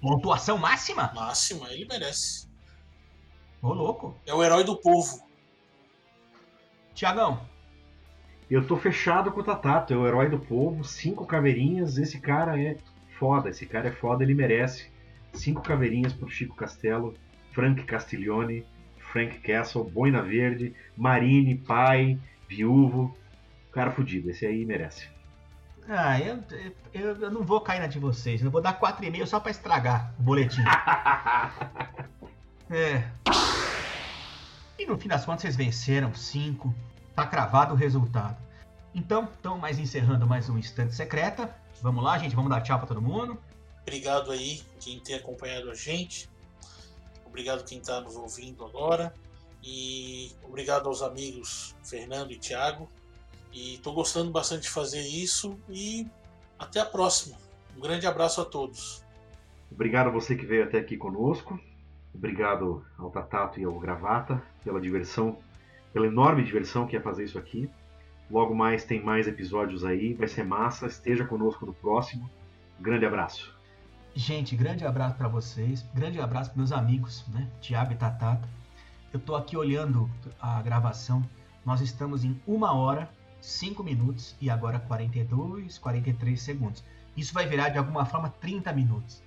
Pontuação 0.00 0.58
máxima? 0.58 1.12
Máxima, 1.14 1.70
ele 1.70 1.84
merece. 1.84 2.48
Ô, 3.60 3.72
louco. 3.72 4.16
É 4.26 4.34
o 4.34 4.42
herói 4.42 4.64
do 4.64 4.76
povo. 4.76 5.24
Tiagão. 6.94 7.40
Eu 8.50 8.66
tô 8.66 8.76
fechado 8.76 9.32
com 9.32 9.40
o 9.40 9.44
Tatato, 9.44 9.94
é 9.94 9.96
o 9.96 10.06
herói 10.06 10.28
do 10.28 10.38
povo, 10.38 10.84
cinco 10.84 11.26
caveirinhas, 11.26 11.96
esse 11.96 12.20
cara 12.20 12.60
é 12.60 12.76
foda, 13.18 13.48
esse 13.48 13.64
cara 13.64 13.88
é 13.88 13.92
foda, 13.92 14.22
ele 14.22 14.34
merece. 14.34 14.90
Cinco 15.32 15.62
caveirinhas 15.62 16.12
pro 16.12 16.28
Chico 16.28 16.54
Castelo, 16.54 17.14
Frank 17.52 17.82
Castiglione, 17.84 18.66
Frank 18.98 19.38
Castle, 19.38 19.84
Boina 19.84 20.22
Verde, 20.22 20.74
Marine, 20.96 21.56
pai, 21.56 22.18
viúvo. 22.48 23.16
Cara 23.70 23.90
fudido, 23.90 24.30
esse 24.30 24.44
aí 24.44 24.66
merece. 24.66 25.08
Ah, 25.88 26.20
eu, 26.20 26.38
eu, 26.92 27.16
eu 27.16 27.30
não 27.30 27.42
vou 27.42 27.60
cair 27.60 27.80
na 27.80 27.86
de 27.86 27.98
vocês. 27.98 28.42
Eu 28.42 28.50
vou 28.50 28.60
dar 28.60 28.78
4,5 28.78 29.26
só 29.26 29.40
pra 29.40 29.50
estragar 29.50 30.14
o 30.18 30.22
boletim. 30.22 30.62
é. 32.70 33.02
E 34.78 34.86
no 34.86 34.98
fim 34.98 35.08
das 35.08 35.24
contas 35.24 35.42
vocês 35.42 35.56
venceram 35.56 36.14
5. 36.14 36.74
Tá 37.14 37.26
cravado 37.26 37.74
o 37.74 37.76
resultado. 37.76 38.36
Então, 38.94 39.24
estamos 39.24 39.60
mais 39.60 39.78
encerrando 39.78 40.26
mais 40.26 40.48
um 40.48 40.58
Instante 40.58 40.94
Secreta. 40.94 41.54
Vamos 41.80 42.02
lá, 42.02 42.18
gente. 42.18 42.34
Vamos 42.34 42.50
dar 42.50 42.60
tchau 42.62 42.78
pra 42.78 42.86
todo 42.86 43.00
mundo. 43.00 43.38
Obrigado 43.82 44.30
aí 44.30 44.62
quem 44.80 44.98
tem 45.00 45.14
acompanhado 45.14 45.70
a 45.70 45.74
gente. 45.74 46.28
Obrigado 47.26 47.64
quem 47.64 47.78
está 47.78 48.00
nos 48.00 48.16
ouvindo 48.16 48.64
agora. 48.64 49.14
E 49.62 50.32
obrigado 50.42 50.88
aos 50.88 51.02
amigos 51.02 51.74
Fernando 51.84 52.32
e 52.32 52.38
Thiago. 52.38 52.88
E 53.52 53.74
estou 53.74 53.92
gostando 53.92 54.30
bastante 54.30 54.62
de 54.62 54.70
fazer 54.70 55.02
isso. 55.02 55.58
E 55.68 56.06
até 56.58 56.80
a 56.80 56.86
próxima. 56.86 57.36
Um 57.76 57.80
grande 57.80 58.06
abraço 58.06 58.40
a 58.40 58.44
todos. 58.44 59.04
Obrigado 59.70 60.08
a 60.08 60.10
você 60.10 60.36
que 60.36 60.46
veio 60.46 60.64
até 60.64 60.78
aqui 60.78 60.96
conosco. 60.96 61.58
Obrigado 62.14 62.84
ao 62.98 63.10
Tatato 63.10 63.58
e 63.60 63.64
ao 63.64 63.78
Gravata 63.78 64.42
pela 64.62 64.80
diversão, 64.80 65.38
pela 65.92 66.06
enorme 66.06 66.44
diversão 66.44 66.86
que 66.86 66.96
é 66.96 67.00
fazer 67.00 67.24
isso 67.24 67.38
aqui. 67.38 67.70
Logo 68.30 68.54
mais 68.54 68.84
tem 68.84 69.02
mais 69.02 69.26
episódios 69.26 69.84
aí, 69.84 70.14
vai 70.14 70.28
ser 70.28 70.44
massa. 70.44 70.86
Esteja 70.86 71.24
conosco 71.24 71.66
no 71.66 71.74
próximo. 71.74 72.30
grande 72.80 73.04
abraço. 73.04 73.54
Gente, 74.14 74.54
grande 74.54 74.84
abraço 74.84 75.16
para 75.16 75.28
vocês. 75.28 75.82
Grande 75.94 76.20
abraço 76.20 76.50
para 76.50 76.58
meus 76.58 76.72
amigos, 76.72 77.26
né? 77.28 77.48
Tiago 77.60 77.92
e 77.92 77.96
Tatata. 77.96 78.48
Eu 79.12 79.20
tô 79.20 79.34
aqui 79.34 79.56
olhando 79.56 80.10
a 80.40 80.60
gravação. 80.62 81.22
Nós 81.64 81.80
estamos 81.80 82.24
em 82.24 82.40
uma 82.46 82.72
hora, 82.72 83.08
5 83.40 83.82
minutos 83.82 84.36
e 84.40 84.50
agora 84.50 84.78
42, 84.80 85.78
43 85.78 86.40
segundos. 86.40 86.84
Isso 87.16 87.32
vai 87.34 87.46
virar 87.46 87.68
de 87.70 87.78
alguma 87.78 88.04
forma 88.04 88.28
30 88.28 88.72
minutos. 88.72 89.22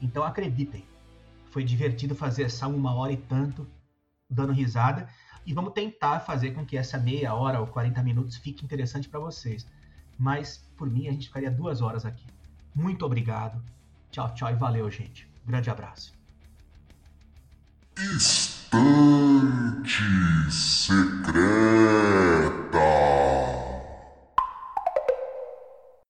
Então 0.00 0.22
acreditem, 0.22 0.84
foi 1.50 1.64
divertido 1.64 2.14
fazer 2.14 2.44
essa 2.44 2.66
uma 2.66 2.94
hora 2.94 3.12
e 3.12 3.16
tanto, 3.16 3.66
dando 4.28 4.52
risada. 4.52 5.08
E 5.44 5.52
vamos 5.52 5.72
tentar 5.72 6.20
fazer 6.20 6.52
com 6.52 6.64
que 6.64 6.76
essa 6.76 6.98
meia 6.98 7.34
hora 7.34 7.60
ou 7.60 7.66
40 7.66 8.02
minutos 8.02 8.36
fique 8.36 8.64
interessante 8.64 9.08
para 9.08 9.20
vocês. 9.20 9.66
Mas 10.18 10.58
por 10.76 10.88
mim 10.88 11.08
a 11.08 11.12
gente 11.12 11.26
ficaria 11.26 11.50
duas 11.50 11.80
horas 11.80 12.04
aqui. 12.04 12.26
Muito 12.74 13.04
obrigado. 13.04 13.62
Tchau, 14.10 14.32
tchau 14.34 14.50
e 14.50 14.54
valeu, 14.54 14.90
gente. 14.90 15.28
Grande 15.46 15.70
abraço. 15.70 16.12
Instante 17.98 18.70
Secreto. 20.50 21.90